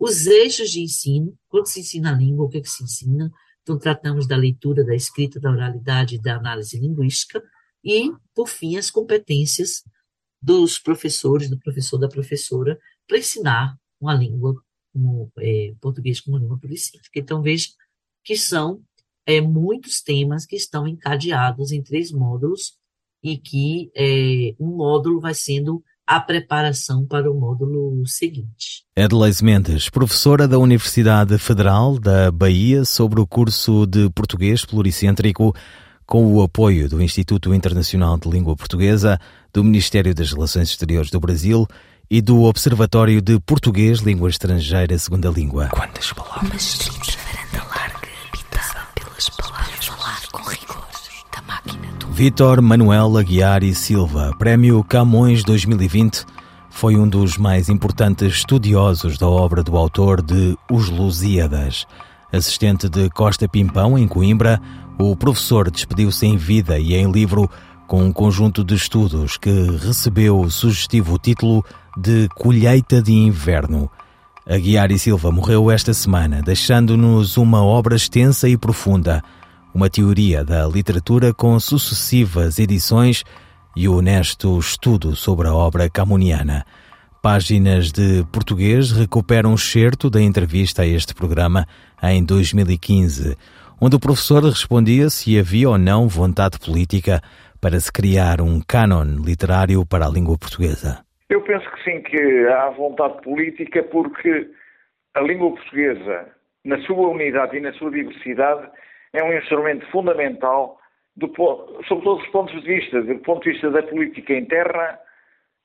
os 0.01 0.27
eixos 0.27 0.71
de 0.71 0.81
ensino, 0.81 1.37
quando 1.49 1.67
se 1.67 1.81
ensina 1.81 2.13
a 2.13 2.17
língua, 2.17 2.47
o 2.47 2.49
que, 2.49 2.59
é 2.59 2.61
que 2.61 2.71
se 2.71 2.83
ensina, 2.83 3.31
então 3.61 3.79
tratamos 3.79 4.27
da 4.27 4.37
leitura, 4.37 4.85
da 4.85 4.95
escrita, 4.95 5.39
da 5.39 5.51
oralidade 5.51 6.21
da 6.21 6.37
análise 6.37 6.79
linguística, 6.79 7.43
e, 7.85 8.11
por 8.35 8.49
fim, 8.49 8.77
as 8.77 8.91
competências 8.91 9.83
dos 10.41 10.79
professores, 10.79 11.51
do 11.51 11.59
professor, 11.59 11.99
da 11.99 12.09
professora, 12.09 12.79
para 13.07 13.19
ensinar 13.19 13.77
uma 14.01 14.15
língua 14.15 14.55
como 14.93 15.31
é, 15.39 15.75
português 15.81 16.21
como 16.21 16.39
língua 16.39 16.59
polícica. 16.59 16.99
Então, 17.15 17.43
veja 17.43 17.69
que 18.25 18.37
são 18.37 18.83
é, 19.27 19.41
muitos 19.41 20.03
temas 20.03 20.45
que 20.47 20.57
estão 20.57 20.87
encadeados 20.87 21.73
em 21.73 21.83
três 21.83 22.11
módulos 22.13 22.75
e 23.23 23.39
que 23.39 23.91
é, 23.97 24.55
um 24.59 24.77
módulo 24.77 25.21
vai 25.21 25.35
sendo 25.35 25.83
a 26.07 26.21
preparação 26.21 27.07
para 27.07 27.31
o 27.31 27.35
módulo 27.35 28.05
seguinte. 28.07 28.85
Edleis 28.97 29.41
Mendes, 29.41 29.89
professora 29.89 30.49
da 30.49 30.59
Universidade 30.59 31.39
Federal 31.39 31.99
da 31.99 32.31
Bahia 32.31 32.85
sobre 32.85 33.21
o 33.21 33.27
curso 33.27 33.87
de 33.87 34.11
Português 34.11 34.65
Pluricêntrico, 34.65 35.55
com 36.05 36.35
o 36.35 36.43
apoio 36.43 36.89
do 36.89 37.01
Instituto 37.01 37.55
Internacional 37.55 38.19
de 38.19 38.29
Língua 38.29 38.57
Portuguesa, 38.57 39.19
do 39.53 39.63
Ministério 39.63 40.15
das 40.15 40.33
Relações 40.33 40.69
Exteriores 40.69 41.11
do 41.11 41.21
Brasil 41.21 41.67
e 42.11 42.21
do 42.21 42.43
Observatório 42.43 43.23
de 43.23 43.41
Português 43.41 44.01
Língua 44.01 44.29
Estrangeira 44.29 44.99
Segunda 44.99 45.31
Língua. 45.31 45.69
Quantas 45.69 46.13
palavras? 46.13 46.79
Vítor 52.11 52.61
Manuel 52.63 53.17
Aguiar 53.17 53.63
e 53.63 53.75
Silva, 53.75 54.35
Prémio 54.39 54.83
Camões 54.85 55.43
2020, 55.43 56.25
foi 56.71 56.97
um 56.97 57.09
dos 57.09 57.37
mais 57.37 57.69
importantes 57.69 58.37
estudiosos 58.37 59.19
da 59.19 59.29
obra 59.29 59.63
do 59.63 59.77
autor 59.77 60.23
de 60.23 60.57
Os 60.71 60.89
Lusíadas. 60.89 61.87
Assistente 62.33 62.89
de 62.89 63.11
Costa 63.11 63.49
Pimpão, 63.49 63.99
em 63.99 64.09
Coimbra, 64.09 64.61
o 64.99 65.17
professor 65.17 65.71
despediu-se 65.71 66.27
em 66.27 66.37
vida 66.37 66.79
e 66.79 66.95
em 66.95 67.11
livro 67.11 67.51
com 67.87 68.05
um 68.05 68.13
conjunto 68.13 68.65
de 68.65 68.75
estudos 68.75 69.37
que 69.37 69.51
recebeu 69.79 70.41
o 70.41 70.51
sugestivo 70.51 71.19
título 71.19 71.65
de 71.97 72.29
Colheita 72.37 73.03
de 73.03 73.13
Inverno. 73.13 73.91
Aguiar 74.49 74.91
e 74.91 74.99
Silva 74.99 75.31
morreu 75.31 75.71
esta 75.71 75.95
semana, 75.95 76.43
deixando-nos 76.43 77.37
uma 77.37 77.63
obra 77.63 77.95
extensa 77.95 78.49
e 78.49 78.57
profunda 78.57 79.23
uma 79.73 79.89
teoria 79.89 80.45
da 80.45 80.67
literatura 80.67 81.33
com 81.33 81.59
sucessivas 81.61 82.59
edições 82.59 83.23
e 83.77 83.89
o 83.89 83.97
honesto 83.97 84.59
estudo 84.59 85.15
sobre 85.15 85.47
a 85.47 85.55
obra 85.55 85.89
camuniana. 85.89 86.67
Páginas 87.23 87.93
de 87.93 88.25
Português 88.33 88.91
recuperam 88.91 89.53
um 89.53 89.55
excerto 89.55 90.11
da 90.11 90.21
entrevista 90.21 90.83
a 90.83 90.87
este 90.87 91.15
programa 91.15 91.65
em 92.03 92.25
2015, 92.25 93.37
onde 93.81 93.95
o 93.95 94.01
professor 94.01 94.43
respondia 94.43 95.09
se 95.09 95.39
havia 95.39 95.71
ou 95.71 95.79
não 95.79 96.09
vontade 96.09 96.59
política 96.59 97.23
para 97.61 97.79
se 97.79 97.93
criar 97.93 98.41
um 98.41 98.61
cânon 98.61 99.23
literário 99.25 99.87
para 99.87 100.05
a 100.05 100.11
língua 100.11 100.37
portuguesa. 100.37 100.99
Eu 101.33 101.41
penso 101.41 101.67
que 101.71 101.83
sim, 101.83 102.03
que 102.03 102.47
há 102.49 102.69
vontade 102.69 103.23
política 103.23 103.83
porque 103.85 104.51
a 105.15 105.21
língua 105.23 105.53
portuguesa, 105.53 106.29
na 106.63 106.79
sua 106.83 107.09
unidade 107.09 107.57
e 107.57 107.61
na 107.61 107.73
sua 107.73 107.91
diversidade, 107.91 108.71
é 109.15 109.25
um 109.25 109.33
instrumento 109.33 109.91
fundamental 109.91 110.79
do, 111.17 111.29
sob 111.89 112.03
todos 112.05 112.23
os 112.23 112.31
pontos 112.33 112.63
de 112.63 112.69
vista, 112.69 113.01
do 113.01 113.19
ponto 113.21 113.45
de 113.45 113.53
vista 113.53 113.71
da 113.71 113.83
política 113.83 114.35
interna 114.35 114.99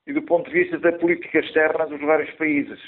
e 0.07 0.13
do 0.13 0.21
ponto 0.21 0.49
de 0.49 0.57
vista 0.57 0.79
da 0.79 0.93
política 0.93 1.39
externa 1.39 1.85
dos 1.85 1.99
vários 1.99 2.33
países. 2.35 2.79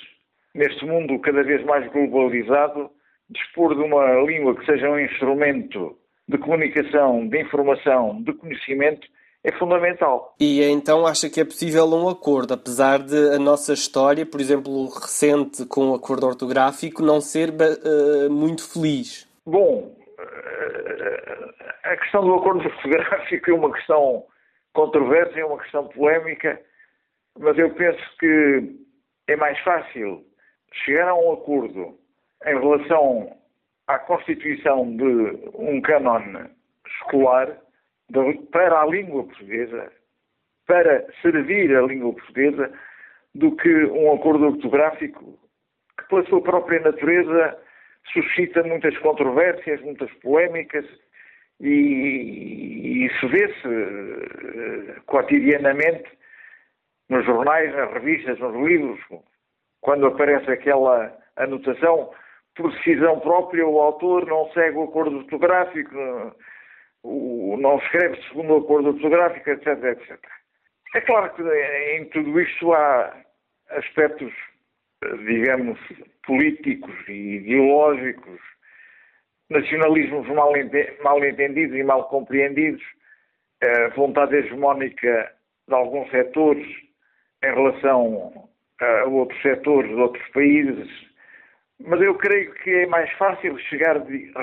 Neste 0.55 0.85
mundo 0.85 1.19
cada 1.19 1.43
vez 1.43 1.61
mais 1.65 1.85
globalizado, 1.91 2.89
dispor 3.29 3.75
de 3.75 3.81
uma 3.81 4.21
língua 4.21 4.55
que 4.55 4.65
seja 4.65 4.89
um 4.89 4.97
instrumento 4.97 5.97
de 6.29 6.37
comunicação, 6.37 7.27
de 7.27 7.41
informação, 7.41 8.23
de 8.23 8.31
conhecimento, 8.31 9.05
é 9.43 9.51
fundamental. 9.53 10.35
E 10.39 10.61
então 10.63 11.05
acha 11.05 11.29
que 11.29 11.39
é 11.39 11.45
possível 11.45 11.85
um 11.85 12.09
acordo, 12.09 12.53
apesar 12.53 12.99
de 12.99 13.35
a 13.35 13.39
nossa 13.39 13.73
história, 13.73 14.25
por 14.25 14.39
exemplo, 14.39 14.85
recente 14.89 15.65
com 15.65 15.91
o 15.91 15.95
acordo 15.95 16.27
ortográfico, 16.27 17.01
não 17.01 17.21
ser 17.21 17.49
uh, 17.49 18.29
muito 18.29 18.67
feliz? 18.71 19.27
Bom, 19.45 19.95
a 21.83 21.97
questão 21.97 22.23
do 22.23 22.35
acordo 22.35 22.69
fotográfico 22.69 23.49
é 23.49 23.53
uma 23.53 23.71
questão 23.71 24.25
controversa, 24.73 25.39
é 25.39 25.45
uma 25.45 25.57
questão 25.59 25.87
polémica, 25.87 26.59
mas 27.37 27.57
eu 27.57 27.69
penso 27.71 27.99
que 28.19 28.75
é 29.27 29.35
mais 29.35 29.57
fácil 29.59 30.23
chegar 30.85 31.09
a 31.09 31.15
um 31.15 31.33
acordo 31.33 31.97
em 32.45 32.59
relação 32.59 33.35
à 33.87 33.97
constituição 33.99 34.95
de 34.95 35.49
um 35.55 35.81
canon 35.81 36.45
escolar 36.85 37.57
para 38.51 38.81
a 38.81 38.85
língua 38.85 39.23
portuguesa, 39.23 39.91
para 40.67 41.05
servir 41.21 41.75
a 41.75 41.81
língua 41.81 42.13
portuguesa, 42.13 42.71
do 43.35 43.55
que 43.55 43.85
um 43.85 44.13
acordo 44.13 44.47
ortográfico 44.47 45.37
que, 45.97 46.07
pela 46.07 46.25
sua 46.25 46.41
própria 46.41 46.79
natureza, 46.79 47.57
suscita 48.11 48.63
muitas 48.63 48.97
controvérsias, 48.99 49.81
muitas 49.81 50.11
polémicas 50.15 50.85
e, 51.59 51.69
e 51.69 53.05
isso 53.05 53.27
vê-se 53.27 53.67
uh, 53.67 55.01
cotidianamente 55.05 56.09
nos 57.09 57.25
jornais, 57.25 57.73
nas 57.75 57.91
revistas, 57.93 58.39
nos 58.39 58.55
livros, 58.67 58.99
quando 59.81 60.07
aparece 60.07 60.49
aquela 60.51 61.15
anotação, 61.35 62.11
por 62.55 62.71
decisão 62.71 63.19
própria, 63.19 63.65
o 63.65 63.79
autor 63.79 64.25
não 64.25 64.49
segue 64.51 64.77
o 64.77 64.83
acordo 64.83 65.17
ortográfico, 65.17 65.95
o, 67.03 67.57
não 67.57 67.77
escreve 67.77 68.21
segundo 68.27 68.53
o 68.53 68.57
acordo 68.57 68.89
ortográfico, 68.89 69.49
etc, 69.49 69.67
etc. 69.83 70.19
É 70.95 71.01
claro 71.01 71.33
que 71.33 71.43
em 71.43 72.05
tudo 72.09 72.39
isto 72.41 72.73
há 72.73 73.15
aspectos 73.69 74.33
digamos, 75.25 75.79
políticos 76.25 76.93
e 77.07 77.37
ideológicos, 77.37 78.39
nacionalismos 79.49 80.27
mal, 80.27 80.51
mal 81.03 81.23
entendidos 81.23 81.77
e 81.77 81.83
mal 81.83 82.07
compreendidos, 82.09 82.83
a 83.61 83.89
vontade 83.95 84.35
hegemónica 84.35 85.31
de 85.67 85.73
alguns 85.73 86.09
setores 86.11 86.67
em 87.43 87.53
relação 87.53 88.49
a 88.81 89.05
outros 89.05 89.41
setores 89.41 89.89
de 89.89 90.01
outros 90.01 90.27
países, 90.29 90.89
mas 91.79 92.01
eu 92.01 92.15
creio 92.15 92.53
que 92.55 92.69
é 92.69 92.85
mais 92.87 93.11
fácil 93.13 93.57
chegar, 93.59 93.97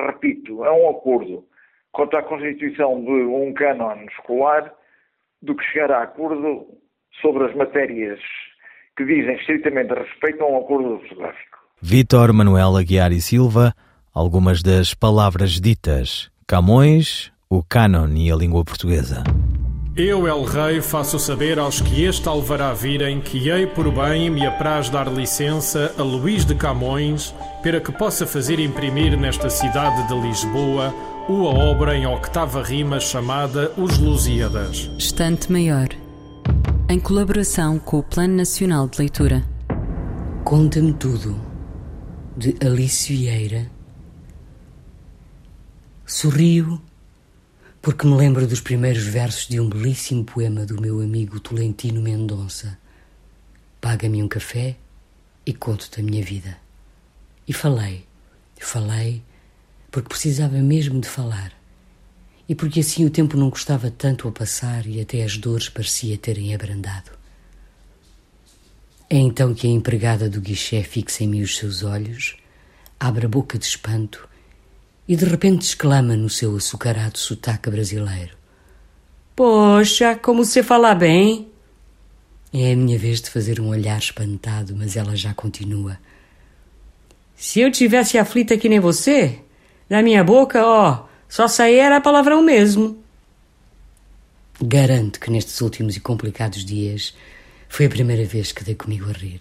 repito, 0.07 0.65
a 0.65 0.75
um 0.75 0.91
acordo 0.91 1.47
quanto 1.97 2.15
à 2.15 2.23
constituição 2.23 3.01
de 3.03 3.11
um 3.11 3.55
cânon 3.55 4.05
escolar 4.11 4.71
do 5.41 5.57
que 5.57 5.65
chegar 5.65 5.91
a 5.91 6.03
acordo 6.03 6.67
sobre 7.23 7.47
as 7.47 7.57
matérias 7.57 8.21
que 8.99 9.05
dizem 9.07 9.35
estritamente 9.37 9.95
respeito 9.95 10.45
a 10.45 10.47
um 10.47 10.59
acordo 10.59 10.91
ortográfico. 10.91 11.57
Vítor 11.81 12.35
Manuel 12.35 12.77
Aguiar 12.77 13.13
e 13.13 13.21
Silva, 13.23 13.73
algumas 14.15 14.63
das 14.63 14.93
palavras 14.93 15.59
ditas. 15.59 16.31
Camões, 16.47 17.33
o 17.49 17.63
cânon 17.63 18.09
e 18.15 18.31
a 18.31 18.37
língua 18.37 18.63
portuguesa. 18.63 19.25
Eu, 19.97 20.29
El 20.29 20.45
Rei, 20.45 20.83
faço 20.83 21.19
saber 21.19 21.59
aos 21.59 21.81
que 21.81 22.05
este 22.05 22.29
alvará 22.29 22.75
virem 22.75 23.23
que 23.23 23.49
hei 23.49 23.67
por 23.67 23.91
bem 23.91 24.29
me 24.29 24.47
apraz 24.47 24.91
dar 24.91 25.09
licença 25.09 25.95
a 25.99 26.03
Luís 26.03 26.45
de 26.45 26.55
Camões 26.55 27.35
para 27.63 27.81
que 27.81 27.91
possa 27.91 28.27
fazer 28.27 28.61
imprimir 28.61 29.19
nesta 29.19 29.49
cidade 29.49 30.07
de 30.07 30.21
Lisboa 30.21 30.93
uma 31.29 31.51
obra 31.51 31.97
em 31.97 32.07
octava 32.07 32.63
rima 32.63 33.01
chamada 33.01 33.73
Os 33.77 33.99
Lusíadas. 33.99 34.91
Estante 34.97 35.51
Maior 35.51 35.89
em 36.89 37.01
colaboração 37.01 37.81
com 37.81 37.99
o 37.99 38.03
Plano 38.03 38.37
Nacional 38.37 38.87
de 38.87 39.01
Leitura. 39.01 39.45
Conta-me 40.45 40.93
tudo, 40.93 41.41
de 42.37 42.57
Alice 42.65 43.13
Vieira. 43.13 43.69
Sorrio 46.05 46.81
porque 47.83 48.07
me 48.07 48.15
lembro 48.17 48.47
dos 48.47 48.61
primeiros 48.61 49.03
versos 49.03 49.49
de 49.49 49.59
um 49.59 49.69
belíssimo 49.69 50.25
poema 50.25 50.65
do 50.65 50.81
meu 50.81 51.01
amigo 51.01 51.41
Tolentino 51.41 52.01
Mendonça. 52.01 52.79
Paga-me 53.81 54.23
um 54.23 54.29
café 54.29 54.77
e 55.45 55.53
conto-te 55.53 56.01
a 56.01 56.03
minha 56.05 56.23
vida. 56.23 56.57
E 57.49 57.53
falei, 57.53 58.05
falei, 58.61 59.23
porque 59.97 60.11
precisava 60.11 60.59
mesmo 60.59 61.01
de 61.01 61.09
falar 61.09 61.55
e 62.47 62.55
porque 62.55 62.81
assim 62.81 63.07
o 63.07 63.11
tempo 63.11 63.35
não 63.35 63.49
custava 63.49 63.91
tanto 63.91 64.29
a 64.29 64.31
passar 64.31 64.87
e 64.87 65.01
até 65.01 65.23
as 65.23 65.39
dores 65.39 65.71
parecia 65.71 66.19
terem 66.19 66.55
abrandado. 66.55 67.13
É 69.09 69.17
então 69.17 69.55
que 69.55 69.67
a 69.67 69.71
empregada 69.71 70.29
do 70.29 70.39
guichê 70.39 70.83
fixa 70.83 71.25
em 71.25 71.29
mim 71.29 71.41
os 71.41 71.57
seus 71.57 71.83
olhos, 71.83 72.37
abre 73.01 73.25
a 73.25 73.29
boca 73.29 73.59
de 73.59 73.65
espanto 73.65 74.29
e 75.09 75.17
de 75.17 75.25
repente 75.25 75.63
exclama 75.63 76.15
no 76.15 76.29
seu 76.29 76.55
açucarado 76.55 77.17
sotaque 77.17 77.71
brasileiro: 77.71 78.37
Poxa, 79.35 80.15
como 80.15 80.45
você 80.45 80.63
fala 80.63 80.95
bem! 80.95 81.49
É 82.53 82.71
a 82.71 82.77
minha 82.77 82.99
vez 82.99 83.23
de 83.23 83.31
fazer 83.31 83.63
um 83.63 83.69
olhar 83.69 83.99
espantado, 83.99 84.77
mas 84.77 84.95
ela 84.95 85.17
já 85.17 85.33
continua. 85.33 85.99
Se 87.35 87.61
eu 87.61 87.73
tivesse 87.73 88.19
aflita 88.19 88.59
que 88.59 88.69
nem 88.69 88.79
você, 88.79 89.41
na 89.89 90.03
minha 90.03 90.23
boca, 90.25 90.65
ó, 90.65 91.07
só 91.29 91.49
sei 91.49 91.79
era 91.79 92.01
palavrão 92.01 92.43
mesmo. 92.43 92.99
Garanto 94.61 95.21
que 95.21 95.31
nestes 95.31 95.61
últimos 95.61 95.97
e 95.97 96.01
complicados 96.01 96.65
dias 96.65 97.15
Foi 97.69 97.87
a 97.87 97.91
primeira 97.91 98.25
vez 98.25 98.53
que 98.53 98.65
dei 98.65 98.75
comigo 98.75 99.09
a 99.11 99.13
rir. 99.13 99.41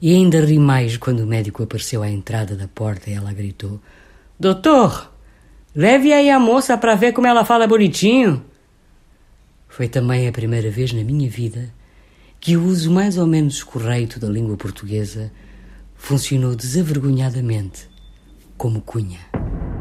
E 0.00 0.14
ainda 0.14 0.40
ri 0.40 0.58
mais 0.58 0.96
quando 0.96 1.20
o 1.20 1.26
médico 1.26 1.62
apareceu 1.62 2.02
à 2.02 2.08
entrada 2.08 2.56
da 2.56 2.68
porta 2.68 3.10
e 3.10 3.14
ela 3.14 3.32
gritou: 3.32 3.80
Doutor, 4.38 5.12
leve 5.74 6.12
aí 6.12 6.30
a 6.30 6.38
moça 6.38 6.78
para 6.78 6.94
ver 6.94 7.12
como 7.12 7.26
ela 7.26 7.44
fala 7.44 7.66
bonitinho. 7.66 8.44
Foi 9.68 9.88
também 9.88 10.28
a 10.28 10.32
primeira 10.32 10.70
vez 10.70 10.92
na 10.92 11.02
minha 11.02 11.28
vida 11.28 11.72
que 12.40 12.56
o 12.56 12.64
uso 12.64 12.90
mais 12.90 13.18
ou 13.18 13.26
menos 13.26 13.62
correto 13.62 14.20
da 14.20 14.28
língua 14.28 14.56
portuguesa 14.56 15.30
funcionou 15.96 16.54
desavergonhadamente 16.54 17.88
como 18.58 18.82
cunha. 18.82 19.20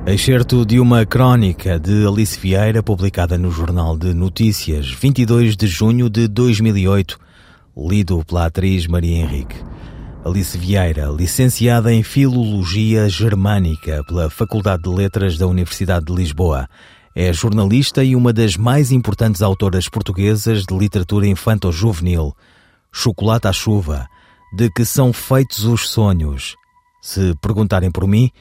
Excerto 0.06 0.66
de 0.66 0.80
uma 0.80 1.06
crónica 1.06 1.80
de 1.80 2.06
Alice 2.06 2.40
Vieira 2.40 2.82
publicada 2.82 3.38
no 3.38 3.52
Jornal 3.52 3.98
de 3.98 4.14
Notícias, 4.14 4.90
22 4.90 5.58
de 5.58 5.68
junho 5.68 6.10
de 6.10 6.28
2008, 6.28 7.20
lido 7.76 8.24
pela 8.24 8.46
atriz 8.46 8.88
Maria 8.88 9.18
Henrique. 9.18 9.56
Alice 10.24 10.58
Vieira, 10.58 11.08
licenciada 11.08 11.92
em 11.92 12.04
Filologia 12.04 13.10
Germânica 13.10 14.04
pela 14.08 14.30
Faculdade 14.30 14.84
de 14.84 14.90
Letras 14.90 15.38
da 15.38 15.48
Universidade 15.48 16.06
de 16.06 16.14
Lisboa, 16.14 16.70
é 17.16 17.34
jornalista 17.34 18.04
e 18.04 18.16
uma 18.16 18.32
das 18.32 18.56
mais 18.56 18.92
importantes 18.92 19.42
autoras 19.42 19.90
portuguesas 19.90 20.64
de 20.64 20.78
literatura 20.78 21.26
infanto-juvenil. 21.26 22.34
Chocolate 22.92 23.48
à 23.48 23.52
chuva, 23.52 24.08
de 24.56 24.70
que 24.70 24.86
são 24.86 25.12
feitos 25.12 25.66
os 25.66 25.90
sonhos. 25.90 26.56
Se 27.02 27.34
perguntarem 27.42 27.90
por 27.90 28.08
mim, 28.08 28.32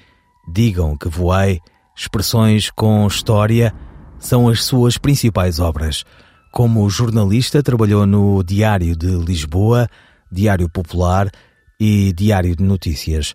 digam 0.47 0.97
que 0.97 1.09
voei, 1.09 1.61
expressões 1.97 2.71
com 2.71 3.07
história, 3.07 3.73
são 4.19 4.49
as 4.49 4.65
suas 4.65 4.99
principais 4.99 5.61
obras. 5.61 6.05
Como 6.53 6.89
jornalista, 6.89 7.63
trabalhou 7.63 8.07
no 8.07 8.43
Diário 8.43 8.97
de 8.97 9.09
Lisboa, 9.09 9.89
Diário 10.31 10.69
Popular 10.69 11.31
e 11.79 12.13
Diário 12.13 12.57
de 12.57 12.65
Notícias. 12.65 13.35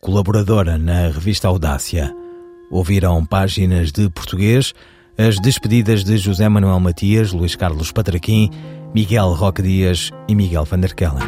Colaboradora 0.00 0.78
na 0.78 1.08
revista 1.08 1.48
Audácia. 1.48 2.14
Ouviram 2.70 3.26
páginas 3.26 3.90
de 3.90 4.08
português, 4.08 4.72
as 5.18 5.38
despedidas 5.40 6.04
de 6.04 6.16
José 6.16 6.48
Manuel 6.48 6.80
Matias, 6.80 7.32
Luís 7.32 7.56
Carlos 7.56 7.92
Patraquim, 7.92 8.50
Miguel 8.94 9.32
Roque 9.34 9.62
Dias 9.62 10.10
e 10.28 10.34
Miguel 10.34 10.64
van 10.64 10.80
der 10.80 10.94
Kellen. 10.94 11.18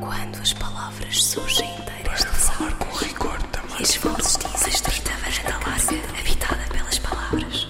Quando 0.00 0.42
as 0.42 0.52
palavras 0.52 1.24
surgem 1.24 1.68
inteiras 1.78 2.20
de 2.20 2.26
falar 2.26 2.72
com 2.74 2.96
rigor 2.96 3.40
também. 3.52 3.80
E 3.80 3.86